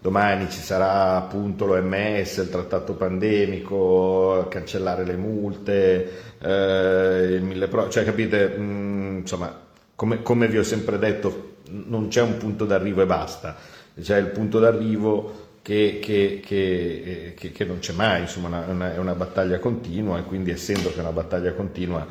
[0.03, 7.87] domani ci sarà appunto l'OMS, il trattato pandemico, cancellare le multe, eh, il mille pro,
[7.87, 9.61] cioè capite, mh, mm, insomma,
[9.95, 13.55] come, come, vi ho sempre detto, non c'è un punto d'arrivo e basta,
[13.97, 18.97] c'è il punto d'arrivo che, che, che, che non c'è mai, insomma, una, una, è
[18.97, 22.05] una battaglia continua e quindi essendo che è una battaglia continua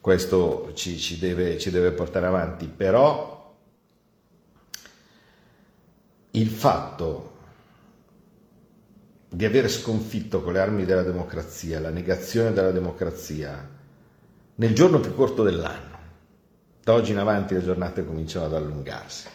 [0.00, 3.43] questo ci, ci, deve, ci deve portare avanti, però
[6.34, 7.32] il fatto
[9.28, 13.68] di aver sconfitto con le armi della democrazia, la negazione della democrazia,
[14.56, 15.98] nel giorno più corto dell'anno,
[16.82, 19.28] da oggi in avanti le giornate cominciano ad allungarsi.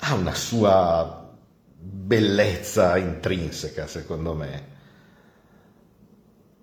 [0.00, 1.34] ha una sua
[1.80, 4.76] bellezza intrinseca, secondo me.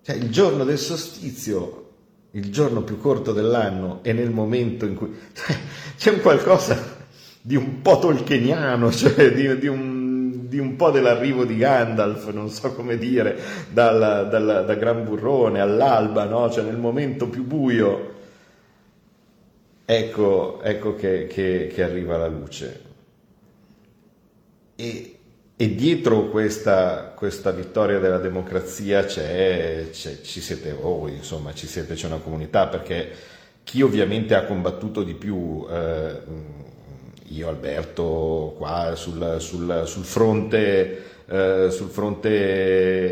[0.02, 1.90] Cioè, il giorno del solstizio,
[2.32, 5.56] il giorno più corto dell'anno, è nel momento in cui cioè,
[5.96, 6.95] c'è un qualcosa
[7.46, 12.50] di un po' tolkieniano, cioè di, di, un, di, un, po' dell'arrivo di Gandalf, non
[12.50, 13.38] so come dire,
[13.70, 16.50] dal, dal, da Gran Burrone all'alba, no?
[16.50, 18.14] cioè nel momento più buio.
[19.84, 22.80] Ecco, ecco che, che, che arriva la luce.
[24.74, 25.18] E,
[25.54, 31.94] e dietro questa, questa, vittoria della democrazia c'è, c'è, ci siete voi, insomma, ci siete,
[31.94, 33.12] c'è una comunità, perché
[33.62, 36.20] chi ovviamente ha combattuto di più, eh,
[37.28, 42.28] io Alberto qua sul, sul, sul fronte, eh, sul fronte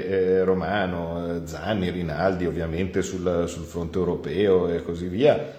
[0.07, 5.53] eh, romano, Zanni, Rinaldi ovviamente sul, sul fronte europeo e così via,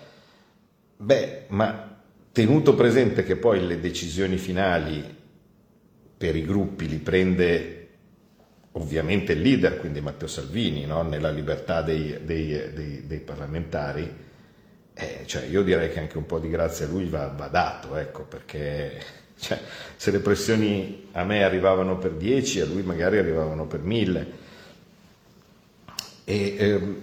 [0.97, 1.97] beh, ma
[2.31, 5.03] tenuto presente che poi le decisioni finali
[6.17, 7.87] per i gruppi li prende
[8.73, 11.01] ovviamente il leader, quindi Matteo Salvini, no?
[11.01, 14.24] nella libertà dei, dei, dei, dei parlamentari,
[14.97, 17.97] eh, cioè io direi che anche un po' di grazia a lui va, va dato,
[17.97, 18.97] ecco, perché
[19.37, 19.59] cioè,
[19.97, 24.43] se le pressioni a me arrivavano per 10, a lui magari arrivavano per 1000.
[26.23, 26.97] E, ehm,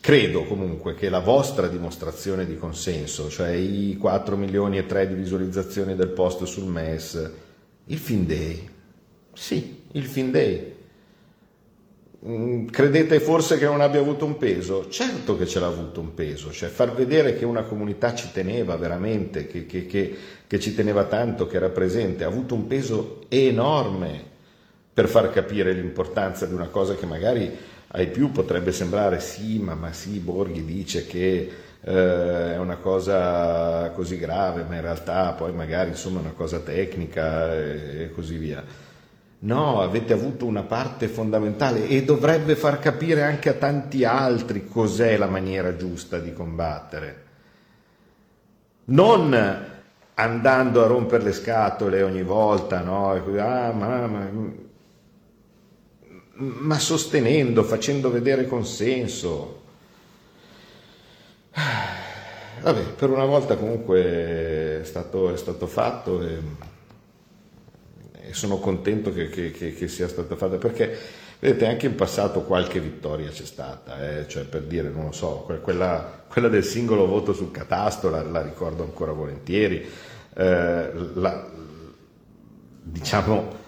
[0.00, 5.14] credo comunque che la vostra dimostrazione di consenso, cioè i 4 milioni e 3 di
[5.14, 7.30] visualizzazioni del post sul MES,
[7.86, 8.68] il fin day.
[9.32, 10.73] Sì, il fin day.
[12.26, 14.88] Mm, credete forse che non abbia avuto un peso?
[14.88, 18.76] Certo che ce l'ha avuto un peso, cioè far vedere che una comunità ci teneva
[18.76, 20.16] veramente, che, che, che,
[20.46, 24.32] che ci teneva tanto, che era presente, ha avuto un peso enorme
[24.94, 27.50] per far capire l'importanza di una cosa che magari
[27.88, 31.50] ai più potrebbe sembrare sì, ma, ma sì, Borghi dice che
[31.82, 36.60] eh, è una cosa così grave, ma in realtà poi magari insomma è una cosa
[36.60, 38.64] tecnica e, e così via.
[39.44, 45.18] No, avete avuto una parte fondamentale e dovrebbe far capire anche a tanti altri cos'è
[45.18, 47.22] la maniera giusta di combattere.
[48.86, 49.72] Non
[50.14, 53.10] andando a rompere le scatole ogni volta, no?
[53.10, 54.30] Ah, ma, ma,
[56.36, 59.60] ma sostenendo, facendo vedere consenso.
[62.62, 66.38] Vabbè, per una volta comunque è stato, è stato fatto e,
[68.28, 70.96] e, sono contento che, che, che, che, sia stata fatta perché
[71.38, 74.28] vedete anche in passato qualche vittoria c'è stata, eh?
[74.28, 78.42] cioè per dire, non lo so, quella, quella del singolo voto sul catasto la, la
[78.42, 79.86] ricordo ancora volentieri,
[80.36, 81.50] eh, la,
[82.82, 83.62] diciamo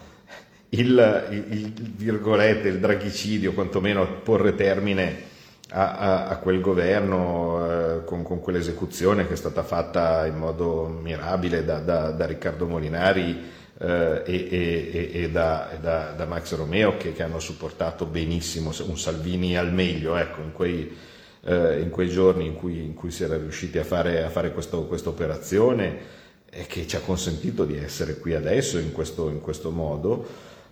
[0.71, 5.35] il, il, il, virgolette, il draghicidio, quantomeno porre termine
[5.71, 10.87] a, a, a quel governo eh, con, con, quell'esecuzione che è stata fatta in modo
[10.87, 16.55] mirabile da, da, da Riccardo Molinari eh, e, e, e, da, e da, da, Max
[16.55, 20.97] Romeo che, che, hanno supportato benissimo un Salvini al meglio ecco, in, quei,
[21.45, 24.53] eh, in, quei, giorni in cui, in cui, si era riusciti a fare, a fare
[24.53, 26.15] questa operazione
[26.49, 30.27] e che ci ha consentito di essere qui adesso in questo, in questo modo.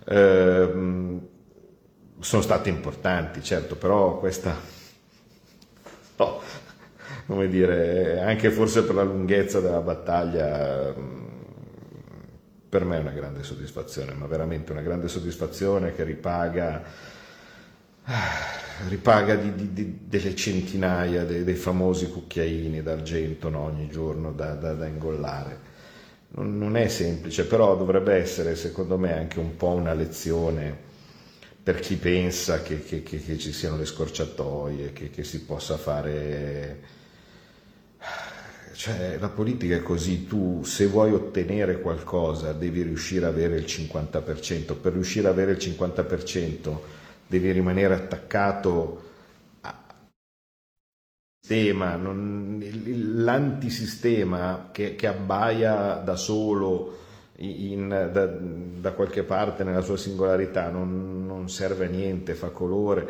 [0.07, 1.19] Eh,
[2.19, 4.57] sono state importanti, certo, però questa
[6.17, 6.41] no,
[7.27, 10.93] come dire, anche forse per la lunghezza della battaglia,
[12.75, 16.83] per me è una grande soddisfazione, ma veramente una grande soddisfazione che ripaga,
[18.89, 24.55] ripaga di, di, di, delle centinaia dei, dei, famosi cucchiaini d'argento no, ogni giorno da,
[24.55, 25.59] da, da ingollare.
[26.31, 30.77] Non, non è semplice, però dovrebbe essere secondo me anche un po' una lezione
[31.63, 36.79] per chi pensa che, che, che, che ci siano le scorciatoie, che, si possa fare...
[38.75, 43.63] Cioè, la politica è così, tu se vuoi ottenere qualcosa devi riuscire ad avere il
[43.63, 46.77] 50%, per riuscire ad avere il 50%
[47.25, 49.03] devi rimanere attaccato
[49.61, 49.73] al
[51.39, 52.61] sistema, non,
[53.23, 56.97] l'antisistema che, che abbaia da solo
[57.37, 63.09] in, da, da, qualche parte nella sua singolarità non, non serve a niente, fa colore.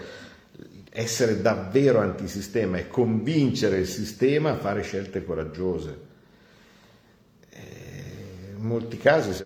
[0.97, 5.99] Essere davvero antisistema e convincere il sistema a fare scelte coraggiose.
[7.49, 9.45] Eh, in molti casi se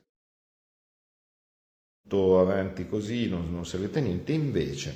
[2.11, 4.95] avanti così non, non servete a niente, invece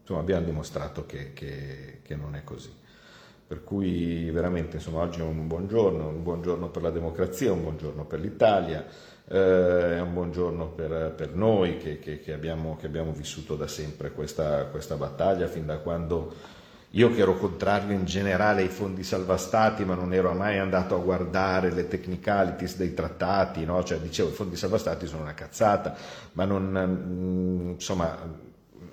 [0.00, 2.72] insomma, abbiamo dimostrato che, che, che non è così.
[3.46, 7.52] Per cui veramente insomma, oggi è un buon giorno, un buon giorno per la democrazia,
[7.52, 8.86] un buon giorno per l'Italia,
[9.32, 13.56] eh, è un buon giorno per, per noi che, che, che, abbiamo, che, abbiamo, vissuto
[13.56, 16.34] da sempre questa, questa, battaglia fin da quando
[16.90, 20.98] io che ero contrario in generale ai fondi salvastati, ma non ero mai andato a
[20.98, 23.82] guardare le technicalities dei trattati, no?
[23.82, 25.96] cioè dicevo i fondi salvastati sono una cazzata,
[26.32, 28.18] ma non, mm, insomma,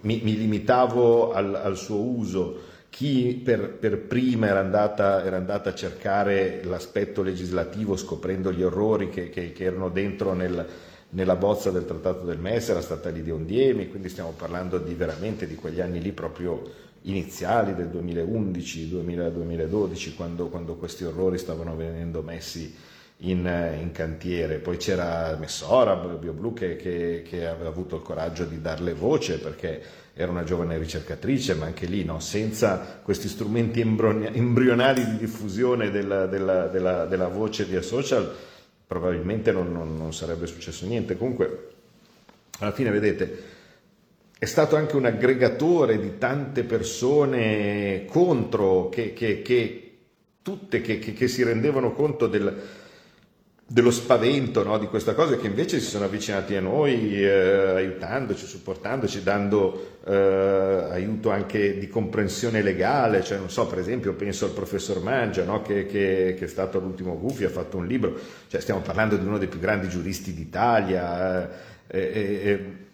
[0.01, 2.77] mi, mi limitavo al, al, suo uso.
[2.89, 9.09] Chi per, per prima era andata, era andata, a cercare l'aspetto legislativo scoprendo gli orrori
[9.09, 10.65] che, che, che erano dentro nel,
[11.11, 15.47] nella bozza del trattato del MES era stata Lidia Ondiemi, quindi stiamo parlando di veramente
[15.47, 16.61] di quegli anni lì proprio
[17.03, 22.75] iniziali del 2011-2012, quando, quando, questi orrori stavano venendo messi
[23.19, 24.57] in, in cantiere.
[24.59, 29.81] Poi c'era Messora, BioBlu, che, che, che, aveva avuto il coraggio di darle voce perché
[30.21, 36.25] era una giovane ricercatrice, ma anche lì no, senza questi strumenti embrionali di diffusione della,
[36.25, 38.35] della, della, della voce via social
[38.85, 41.15] probabilmente non, non, non sarebbe successo niente.
[41.15, 41.69] Comunque,
[42.59, 43.43] alla fine, vedete,
[44.37, 49.97] è stato anche un aggregatore di tante persone contro, che, che, che
[50.41, 52.61] tutte che, che, si rendevano conto del,
[53.71, 58.47] dello spavento no, di questa cosa che invece si sono avvicinati a noi eh, aiutandoci,
[58.47, 64.51] supportandoci, dando eh, aiuto anche di comprensione legale, cioè non so, per esempio penso al
[64.53, 68.17] professor Mangia no, che, che, che, è stato all'ultimo Gufi, ha fatto un libro,
[68.47, 71.49] cioè stiamo parlando di uno dei più grandi giuristi d'Italia.
[71.87, 72.87] Eh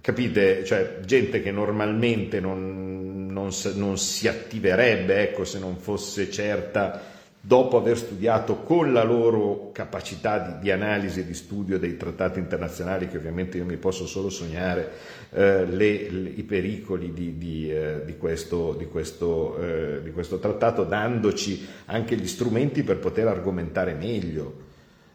[0.00, 0.64] capite?
[0.64, 7.00] Cioè, gente che normalmente non, non, non si attiverebbe ecco, se non fosse certa,
[7.42, 12.38] dopo aver studiato con la loro capacità di, di, analisi e di studio dei trattati
[12.38, 14.90] internazionali, che ovviamente io mi posso solo sognare,
[15.30, 21.66] eh, le, le, i pericoli di, di, eh, di questo, questo, eh, questo trattato, dandoci
[21.86, 24.68] anche gli strumenti per poter argomentare meglio.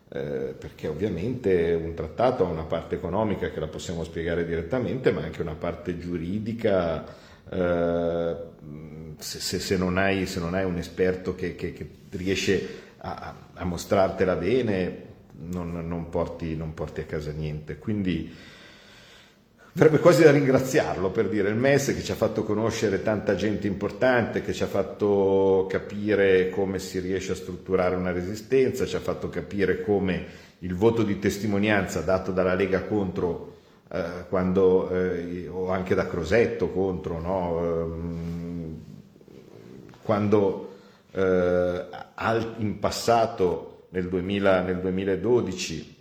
[0.07, 5.21] Eh, perché ovviamente un trattato ha una parte economica che la possiamo spiegare direttamente, ma
[5.21, 7.03] anche una parte giuridica.
[7.49, 8.35] Eh,
[9.17, 11.87] se, se, se, non hai, se, non hai, un esperto che, che, che
[12.17, 15.03] riesce a, a, mostrartela bene,
[15.49, 17.77] non, non, porti, non porti a casa niente.
[17.77, 18.31] Quindi
[19.77, 23.67] Verrebbe quasi da ringraziarlo per dire il MES che ci ha fatto conoscere tanta gente
[23.67, 29.01] importante, che ci ha fatto capire come si riesce a strutturare una resistenza, ci ha
[29.01, 30.25] fatto capire come
[30.59, 33.55] il voto di testimonianza dato dalla Lega contro,
[33.91, 37.59] eh, quando, eh, o anche da Crosetto contro, no?
[37.61, 38.81] ehm,
[40.03, 40.64] quando
[41.15, 41.85] eh,
[42.57, 45.95] in passato, nel, 2000, nel 2012,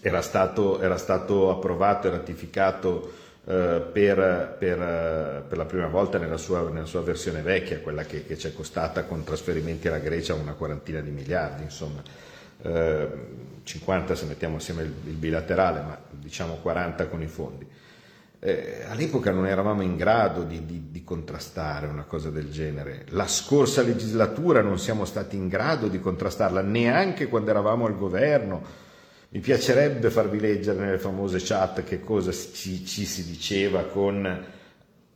[0.00, 3.12] era stato, era stato approvato e ratificato
[3.44, 8.24] eh, per, per, per, la prima volta nella sua, nella sua versione vecchia, quella che,
[8.24, 12.02] che, ci è costata con trasferimenti alla Grecia una quarantina di miliardi, insomma,
[12.62, 13.08] eh,
[13.62, 17.66] 50 se mettiamo assieme il, il, bilaterale, ma diciamo 40 con i fondi.
[18.40, 23.04] Eh, all'epoca non eravamo in grado di, di, di, contrastare una cosa del genere.
[23.08, 28.62] La scorsa legislatura non siamo stati in grado di contrastarla neanche quando eravamo al governo.
[29.30, 34.46] Mi piacerebbe farvi leggere nelle famose chat che cosa ci, ci si diceva con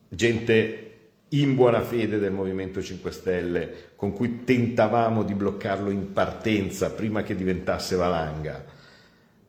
[0.08, 0.92] gente
[1.28, 7.22] in buona fede del Movimento 5 Stelle, con cui tentavamo di bloccarlo in partenza prima
[7.22, 8.62] che diventasse valanga,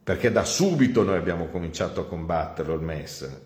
[0.03, 3.41] perché da subito noi abbiamo cominciato a combatterlo il MES,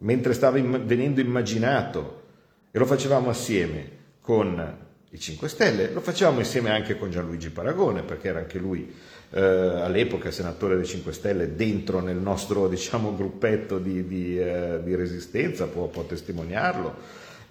[0.00, 2.22] mentre stava venendo immaginato
[2.70, 8.02] e lo facevamo assieme con i 5 Stelle, lo facevamo insieme anche con Gianluigi Paragone,
[8.02, 8.94] perché era anche lui
[9.30, 14.94] eh, all'epoca senatore dei 5 Stelle, dentro nel nostro diciamo, gruppetto di, di, eh, di
[14.94, 16.94] resistenza, può, può testimoniarlo.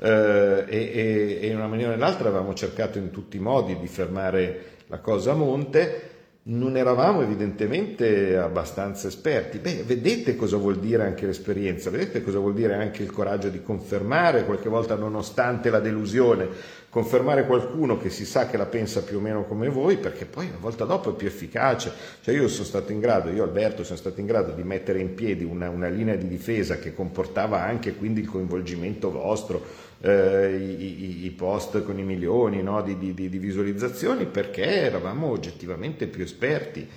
[0.02, 3.88] Eh, e, e, in una maniera o nell'altra avevamo cercato in tutti i modi di
[3.88, 6.19] fermare la cosa a monte
[6.50, 9.60] non eravamo evidentemente abbastanza esperti.
[9.60, 13.62] Beh, vedete cosa vuol dire anche l'esperienza, vedete cosa vuol dire anche il coraggio di
[13.62, 16.48] confermare, qualche volta nonostante la delusione,
[16.90, 20.48] confermare qualcuno che si sa che la pensa più o meno come voi, perché poi
[20.48, 21.92] una volta dopo è più efficace.
[22.22, 25.14] Cioè io sono stato in grado, io Alberto sono stato in grado di mettere in
[25.14, 29.64] piedi una, una linea di difesa che comportava anche quindi il coinvolgimento vostro,
[30.02, 36.08] eh, i, i, post con i milioni no, di, di, di, visualizzazioni perché eravamo oggettivamente
[36.08, 36.88] più esperti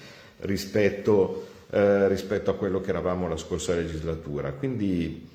[0.41, 4.53] rispetto, eh, rispetto, a quello che eravamo la scorsa legislatura.
[4.53, 5.29] Quindi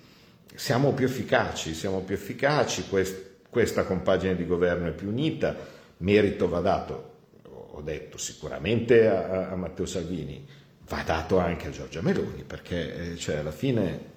[0.56, 5.56] siamo più efficaci, siamo più efficaci, quest, questa compagine di governo è più unita,
[5.98, 7.12] merito va dato,
[7.72, 10.46] ho detto sicuramente a, a Matteo Salvini,
[10.88, 14.16] va dato anche a Giorgia Meloni perché eh, cioè, alla fine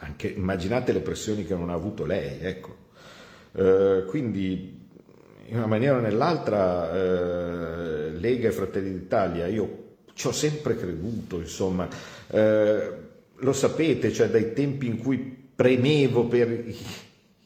[0.00, 2.76] anche, immaginate le pressioni che non ha avuto lei, ecco.
[3.52, 4.78] Eh, quindi
[5.46, 9.78] in una maniera o nell'altra eh, Lega e Fratelli d'Italia, io
[10.14, 11.88] ci ho sempre creduto, insomma,
[12.28, 12.92] eh,
[13.34, 15.18] lo sapete, cioè dai tempi in cui
[15.54, 16.64] premevo per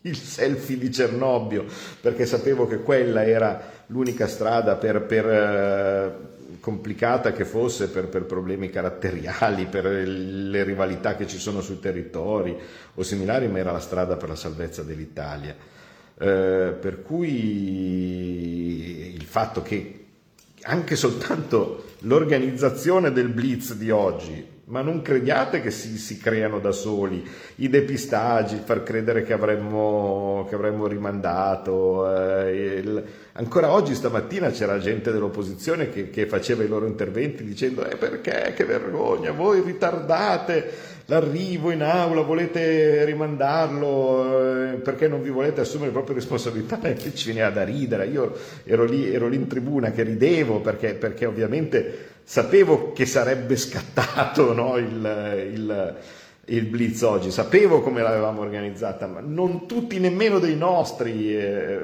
[0.03, 1.65] il selfie di Cernobbio,
[2.01, 6.34] perché sapevo che quella era l'unica strada per, per eh,
[6.65, 12.57] complicata che fosse, per, per problemi caratteriali, per le rivalità che ci sono sui territori
[12.95, 15.55] o similari, ma era la strada per la salvezza dell'Italia.
[16.17, 17.93] Eh, per cui
[19.13, 20.05] il fatto che
[20.63, 26.73] anche soltanto l'organizzazione del blitz di oggi ma non crediate che si, si, creano da
[26.73, 27.23] soli
[27.57, 32.11] i depistaggi, far credere che avremmo, che avremmo rimandato.
[32.47, 33.05] Eh, il...
[33.33, 38.55] Ancora oggi, stamattina, c'era gente dell'opposizione che, che faceva i loro interventi dicendo eh, perché,
[38.57, 45.89] che vergogna, voi ritardate l'arrivo in aula, volete rimandarlo eh, perché non vi volete assumere
[45.89, 46.79] le proprie responsabilità
[47.13, 48.07] ci veniva da ridere.
[48.07, 48.35] Io
[48.65, 54.53] ero lì, ero lì in tribuna che ridevo perché, perché ovviamente sapevo che sarebbe scattato
[54.55, 55.99] no, il, il,
[56.47, 61.81] il, blitz oggi, sapevo come l'avevamo organizzata, ma non tutti nemmeno dei nostri, eh,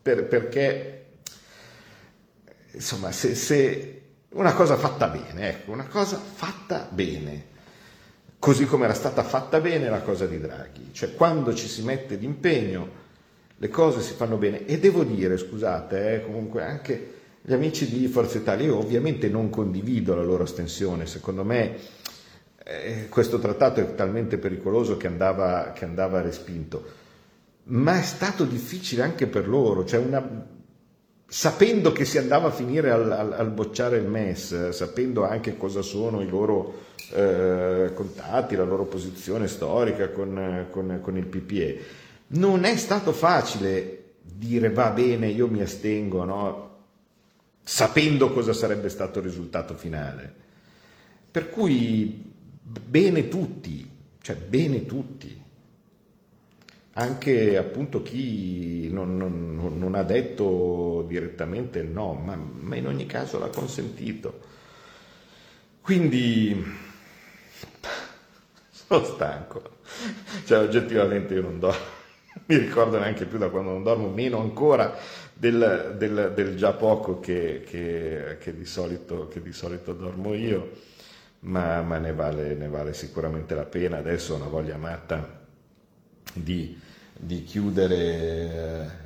[0.00, 1.04] per, perché
[2.72, 7.46] insomma se, se, una cosa fatta bene, ecco, una cosa fatta bene,
[8.38, 12.18] così come era stata fatta bene la cosa di Draghi, cioè quando ci si mette
[12.18, 13.00] d'impegno
[13.62, 14.66] le cose si fanno bene.
[14.66, 19.50] E devo dire, scusate, eh, comunque anche gli amici di Forza Italia, io ovviamente non
[19.50, 21.76] condivido la loro astensione, secondo me
[22.64, 26.84] eh, questo trattato è talmente pericoloso che andava, che andava, respinto,
[27.64, 30.46] ma è stato difficile anche per loro, cioè una,
[31.26, 35.82] sapendo che si andava a finire al, al, al, bocciare il MES, sapendo anche cosa
[35.82, 41.80] sono i loro eh, contatti, la loro posizione storica con, con, con il PPE,
[42.28, 46.70] non è stato facile dire va bene, io mi astengo, no?
[47.62, 50.34] Sapendo cosa sarebbe stato il risultato finale.
[51.30, 52.30] Per cui
[52.62, 53.88] bene tutti,
[54.20, 55.40] cioè bene tutti.
[56.94, 63.38] Anche appunto chi non, non, non ha detto direttamente no, ma, ma in ogni caso
[63.38, 64.50] l'ha consentito.
[65.80, 66.64] Quindi
[68.70, 69.62] sono stanco,
[70.44, 71.80] cioè oggettivamente io non dormo,
[72.46, 74.94] mi ricordo neanche più da quando non dormo, meno ancora
[75.34, 80.70] del, del, del già poco che, che, che, di solito, che, di solito, dormo io,
[81.40, 83.98] ma, ma ne, vale, ne, vale, sicuramente la pena.
[83.98, 85.40] Adesso ho una voglia matta
[86.34, 86.78] di,
[87.16, 89.00] di chiudere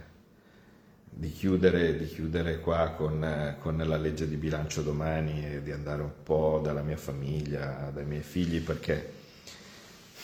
[1.19, 6.03] di chiudere, di chiudere, qua con, con, la legge di bilancio domani e di andare
[6.03, 9.12] un po' dalla mia famiglia, dai miei figli, perché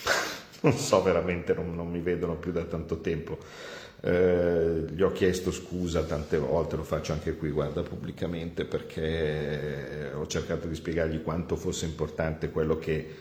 [0.61, 3.39] non so veramente, non, non mi vedono più da tanto tempo.
[4.05, 10.27] Eh, gli ho chiesto scusa tante volte, lo faccio anche qui, guarda, pubblicamente, perché ho
[10.27, 13.15] cercato di spiegargli quanto fosse importante quello che,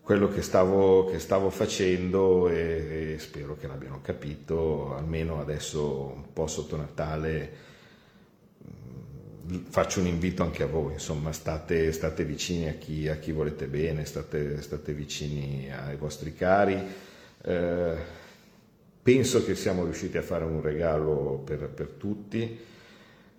[0.00, 6.32] quello che, stavo, che stavo, facendo e, e, spero che l'abbiano capito, almeno adesso un
[6.32, 7.52] po' sotto Natale
[8.66, 13.30] mm, faccio un invito anche a voi, insomma state, state vicini a chi, a chi,
[13.30, 16.80] volete bene, state, state vicini ai vostri cari.
[17.42, 18.21] Eh,
[19.02, 22.58] Penso che siamo riusciti a fare un regalo per, per tutti,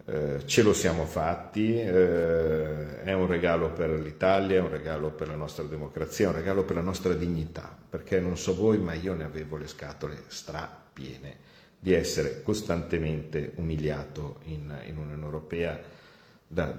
[0.06, 5.30] eh, ce lo siamo fatti, eh, è un regalo per l'Italia, è un regalo per
[5.30, 8.94] la nostra democrazia, è un regalo per la nostra dignità, perché non so voi, ma
[8.94, 11.38] io ne avevo le scatole strapiene
[11.80, 15.80] di essere costantemente umiliato in, in Unione Europea
[16.46, 16.76] da,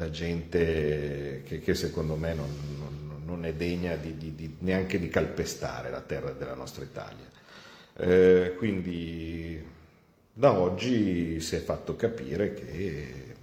[0.00, 2.48] da gente che, che, secondo me non,
[2.78, 7.28] non, non è degna di, di, di, neanche di calpestare la terra della nostra Italia.
[7.96, 9.62] Eh, quindi
[10.32, 13.34] da oggi si è fatto capire che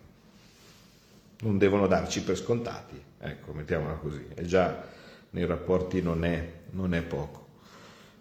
[1.39, 4.85] non devono darci per scontati, ecco, mettiamola così, e già
[5.31, 7.45] nei rapporti non è, non è poco.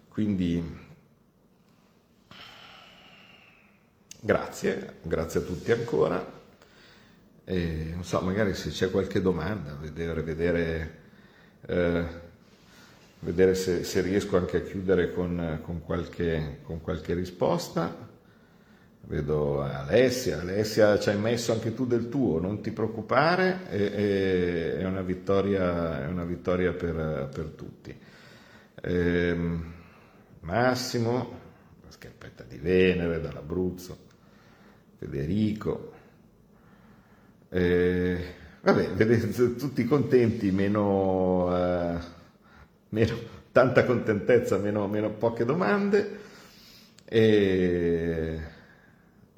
[0.09, 0.85] Quindi
[4.19, 6.35] grazie, grazie a tutti ancora.
[7.45, 10.99] E, non so, magari se c'è qualche domanda, vedere, vedere
[11.65, 12.05] eh,
[13.19, 18.05] vedere se, se, riesco anche a chiudere con, con, qualche, con, qualche, risposta.
[19.01, 24.85] Vedo Alessia, Alessia ci hai messo anche tu del tuo, non ti preoccupare, è, è,
[24.85, 27.97] una vittoria, è una vittoria per, per tutti.
[28.81, 29.73] Ehm,
[30.41, 31.39] Massimo,
[31.85, 33.97] la scarpetta di Venere dall'Abruzzo,
[34.97, 35.93] Federico.
[37.49, 41.47] Eh, vabbè, vedete tutti contenti, meno...
[41.55, 42.15] Eh,
[42.89, 43.15] meno,
[43.51, 46.25] tanta contentezza, meno, meno poche domande.
[47.05, 48.39] E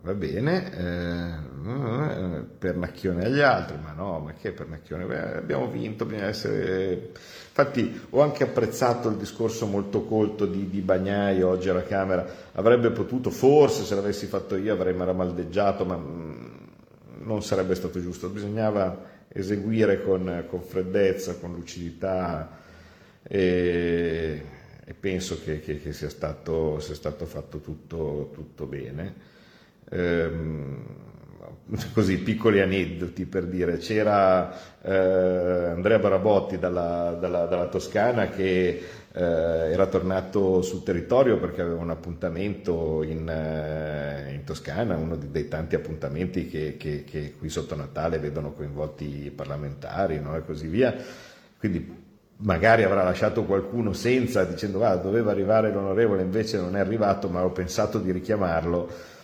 [0.02, 5.06] va bene, eh, pernacchione agli altri, ma no, ma che pernacchione?
[5.06, 7.12] Beh, abbiamo vinto, bisogna essere...
[7.50, 12.92] Infatti ho anche apprezzato il discorso molto colto di, di Bagnai oggi alla Camera, avrebbe
[12.92, 16.46] potuto, forse se l'avessi fatto io avrei maramaldeggiato, ma mm,
[17.24, 22.59] non sarebbe stato giusto, bisognava eseguire con, con freddezza, con lucidità
[23.24, 24.44] e,
[24.86, 29.14] e penso che, che, che sia, stato, sia, stato, fatto tutto, tutto bene.
[29.90, 31.08] Ehm,
[31.94, 34.52] così piccoli aneddoti per dire c'era
[34.82, 38.82] eh, Andrea Barabotti dalla, dalla, dalla Toscana che
[39.12, 45.48] eh, era tornato sul territorio perché aveva un appuntamento in, eh, in Toscana, uno dei
[45.48, 50.36] tanti appuntamenti che, che, che, qui sotto Natale vedono coinvolti i parlamentari no?
[50.36, 50.96] e così via.
[51.58, 52.08] Quindi
[52.42, 57.44] magari avrà lasciato qualcuno senza dicendo ah, doveva arrivare l'onorevole, invece non è arrivato, ma
[57.44, 59.18] ho pensato di richiamarlo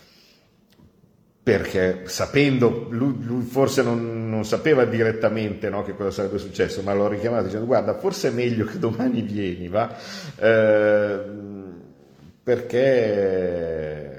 [1.46, 6.94] perché sapendo, lui, lui forse non, non, sapeva direttamente no, che cosa sarebbe successo, ma
[6.94, 9.96] l'ho richiamato dicendo guarda forse è meglio che domani vieni, va?
[10.38, 11.20] Eh,
[12.42, 14.16] perché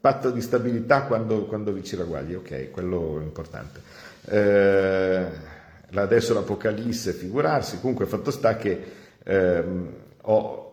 [0.00, 3.80] patto di stabilità quando, quando vi ci ragguagli, ok, quello è importante.
[4.26, 5.26] Eh,
[5.92, 8.82] adesso l'Apocalisse, figurarsi, comunque fatto sta che
[9.22, 9.64] eh,
[10.22, 10.70] ho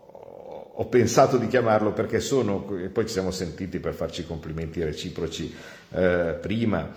[0.80, 5.52] ho pensato di chiamarlo perché sono, e poi ci siamo sentiti per farci complimenti reciproci
[5.89, 6.88] eh, prima,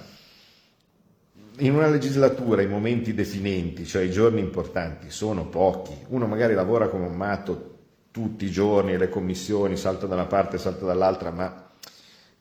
[1.56, 5.96] in una legislatura i momenti definenti, cioè i giorni importanti, sono pochi.
[6.08, 7.78] Uno magari lavora come un matto
[8.10, 11.70] tutti i giorni, le commissioni, salta da una parte, salta dall'altra, ma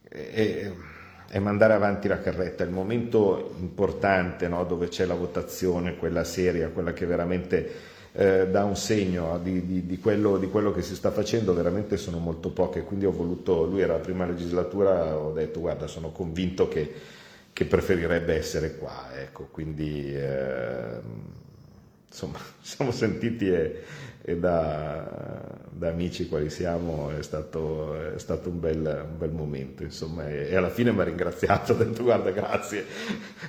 [0.10, 0.72] è,
[1.30, 2.64] è mandare avanti la carretta.
[2.64, 7.72] Il momento importante no, dove c'è la votazione, quella seria, quella che veramente
[8.14, 11.97] eh, dà un segno di, di, di, quello, di, quello, che si sta facendo, veramente
[11.97, 16.11] sono molto poche, quindi ho voluto, lui era la prima legislatura, ho detto guarda sono
[16.11, 16.91] convinto che,
[17.53, 20.99] che preferirebbe essere qua, ecco, quindi eh,
[22.07, 23.84] insomma ci siamo sentiti e,
[24.30, 29.81] e da, da, amici quali siamo è stato, è stato un, bel, un, bel, momento
[29.81, 32.85] insomma e, alla fine mi ha ringraziato, ha detto guarda grazie,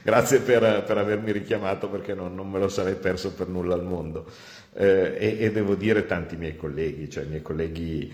[0.02, 3.84] grazie per, per avermi richiamato perché non, non, me lo sarei perso per nulla al
[3.84, 4.24] mondo.
[4.72, 8.10] Eh, e, e, devo dire tanti miei colleghi, cioè i miei colleghi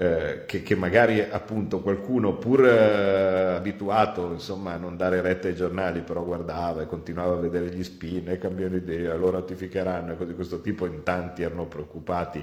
[0.00, 5.54] eh, che, che, magari appunto qualcuno pur eh, abituato insomma, a non dare retta ai
[5.54, 10.16] giornali però guardava e continuava a vedere gli spin e cambiano idea, lo ratificheranno e
[10.16, 12.42] cose di questo tipo, in tanti erano preoccupati.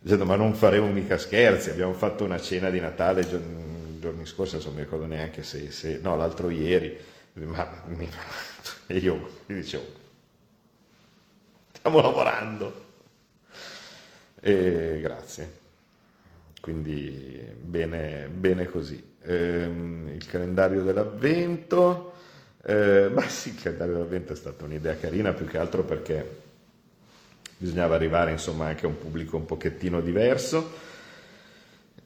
[0.00, 4.56] Dicendo ma non faremo mica scherzi, abbiamo fatto una cena di Natale giorni, giorni scorsi,
[4.64, 6.98] non mi ricordo neanche se, se no l'altro ieri,
[7.34, 7.84] ma
[8.88, 9.84] e io gli dicevo
[11.70, 12.84] stiamo lavorando
[14.40, 15.65] e grazie
[16.60, 19.02] quindi bene, bene così.
[19.22, 22.12] Ehm, il calendario dell'avvento,
[22.64, 26.44] eh, ma sì, il calendario dell'avvento è stata un'idea carina più che altro perché
[27.58, 30.84] bisognava arrivare insomma anche a un pubblico un pochettino diverso.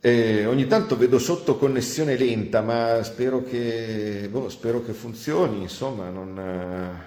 [0.02, 6.09] E ogni tanto vedo sotto connessione lenta, ma spero che, boh, spero che funzioni, insomma,
[6.09, 6.98] non,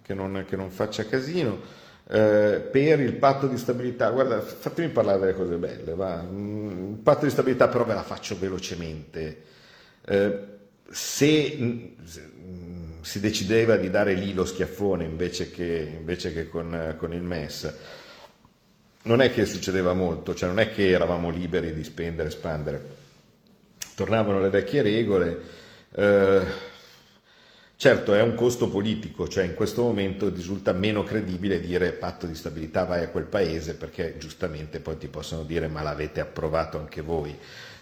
[0.00, 1.81] che, non, che non faccia casino
[2.14, 6.22] eh, per il patto di stabilità, guarda, fatemi parlare delle cose belle, va.
[6.22, 9.42] Mm, il patto di stabilità però ve la faccio velocemente.
[10.04, 10.38] Eh,
[10.90, 17.14] se mm, si decideva di dare lì lo schiaffone invece che, invece che con, con,
[17.14, 17.74] il MES,
[19.04, 22.86] non è che succedeva molto, cioè non è che eravamo liberi di spendere e spandere.
[23.94, 25.40] Tornavano le vecchie regole.
[25.94, 26.42] Eh,
[27.82, 32.34] Certo è un costo politico, cioè in questo momento risulta meno credibile dire patto di
[32.36, 37.00] stabilità vai a quel paese perché giustamente poi ti possono dire ma l'avete approvato anche
[37.00, 37.36] voi,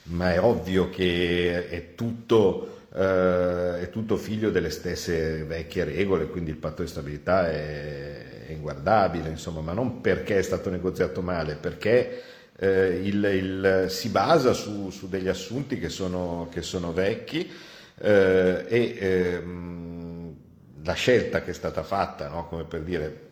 [0.05, 6.49] ma è ovvio che è tutto, eh, è tutto figlio delle stesse vecchie regole, quindi
[6.49, 11.57] il patto di stabilità è, è inguardabile, insomma, ma non perché è stato negoziato male,
[11.57, 12.23] perché
[12.57, 17.69] eh, il, il, si basa su, su, degli assunti che sono, che sono vecchi
[18.01, 20.35] eh, e ehm,
[20.83, 22.47] la scelta che è stata fatta, no?
[22.49, 23.29] come per dire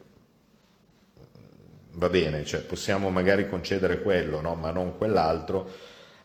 [1.92, 4.54] va bene, cioè possiamo magari concedere quello, no?
[4.54, 5.68] ma non quell'altro,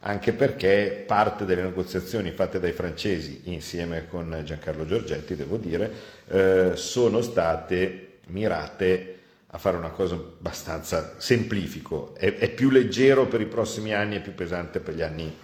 [0.02, 5.92] anche perché parte delle negoziazioni fatte dai francesi insieme con Giancarlo Giorgetti, devo dire,
[6.28, 13.40] eh, sono state mirate a fare una cosa abbastanza semplifico, è, è, più leggero per
[13.40, 15.36] i prossimi anni e più pesante per gli anni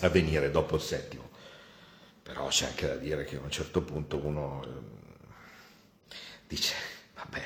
[0.00, 1.30] a venire dopo il settimo.
[2.32, 6.14] Però c'è anche da dire che a un certo punto uno eh,
[6.48, 6.74] dice,
[7.14, 7.42] vabbè,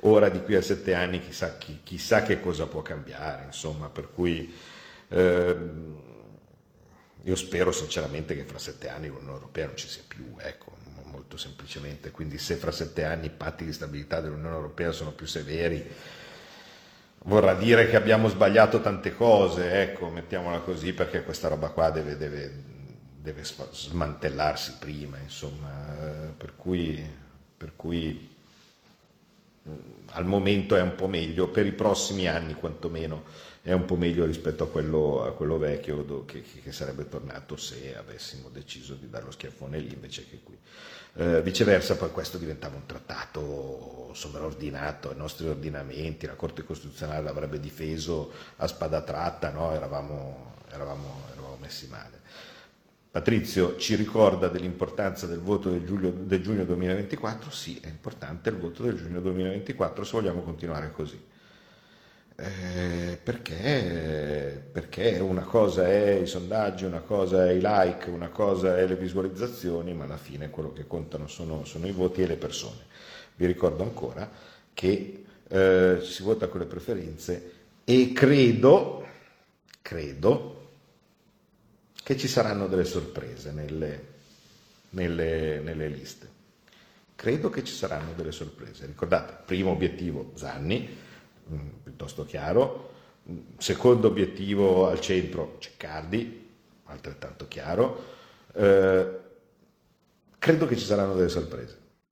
[0.00, 4.10] ora di qui a sette anni chissà, chi, chissà che cosa può cambiare, insomma, per
[4.12, 4.52] cui
[5.06, 5.56] eh,
[7.22, 11.36] io spero sinceramente che fra sette anni l'Unione Europea non ci sia più, ecco, molto
[11.36, 12.10] semplicemente.
[12.10, 15.88] Quindi se fra sette anni i patti di stabilità dell'Unione Europea sono più severi,
[17.26, 22.16] vorrà dire che abbiamo sbagliato tante cose, ecco, mettiamola così, perché questa roba qua deve,
[22.16, 22.72] deve,
[23.24, 25.70] deve smantellarsi prima, insomma,
[26.36, 27.02] per cui,
[27.56, 28.28] per cui
[30.08, 33.24] al momento è un po' meglio, per i prossimi anni quantomeno
[33.62, 37.96] è un po' meglio rispetto a quello, a quello vecchio che, che, sarebbe tornato se
[37.96, 40.58] avessimo deciso di dare lo schiaffone lì invece che qui.
[41.14, 47.58] Eh, viceversa poi questo diventava un trattato sovraordinato ai nostri ordinamenti, la Corte Costituzionale l'avrebbe
[47.58, 49.72] difeso a spada tratta, no?
[49.72, 52.13] eravamo, eravamo, eravamo messi male.
[53.14, 58.56] Patrizio ci ricorda dell'importanza del voto del, giugno, del giugno 2024, sì è importante il
[58.56, 61.24] voto del giugno 2024 se vogliamo continuare così.
[62.34, 68.76] Eh, perché, perché una cosa è i sondaggi, una cosa è i like, una cosa
[68.78, 72.36] è le visualizzazioni, ma alla fine quello che contano sono, sono i voti e le
[72.36, 72.80] persone.
[73.36, 74.28] Vi ricordo ancora
[74.74, 77.52] che eh, si vota con le preferenze
[77.84, 79.06] e credo,
[79.82, 80.53] credo
[82.04, 84.06] che ci saranno delle sorprese nelle,
[84.90, 86.28] nelle, nelle liste.
[87.16, 88.84] Credo che ci saranno delle sorprese.
[88.84, 90.86] Ricordate, primo obiettivo Zanni,
[91.50, 92.92] mm, piuttosto chiaro,
[93.56, 96.46] secondo obiettivo al centro Ceccardi,
[96.84, 98.04] altrettanto chiaro.
[98.52, 99.18] Eh,
[100.38, 101.78] credo che ci saranno delle sorprese.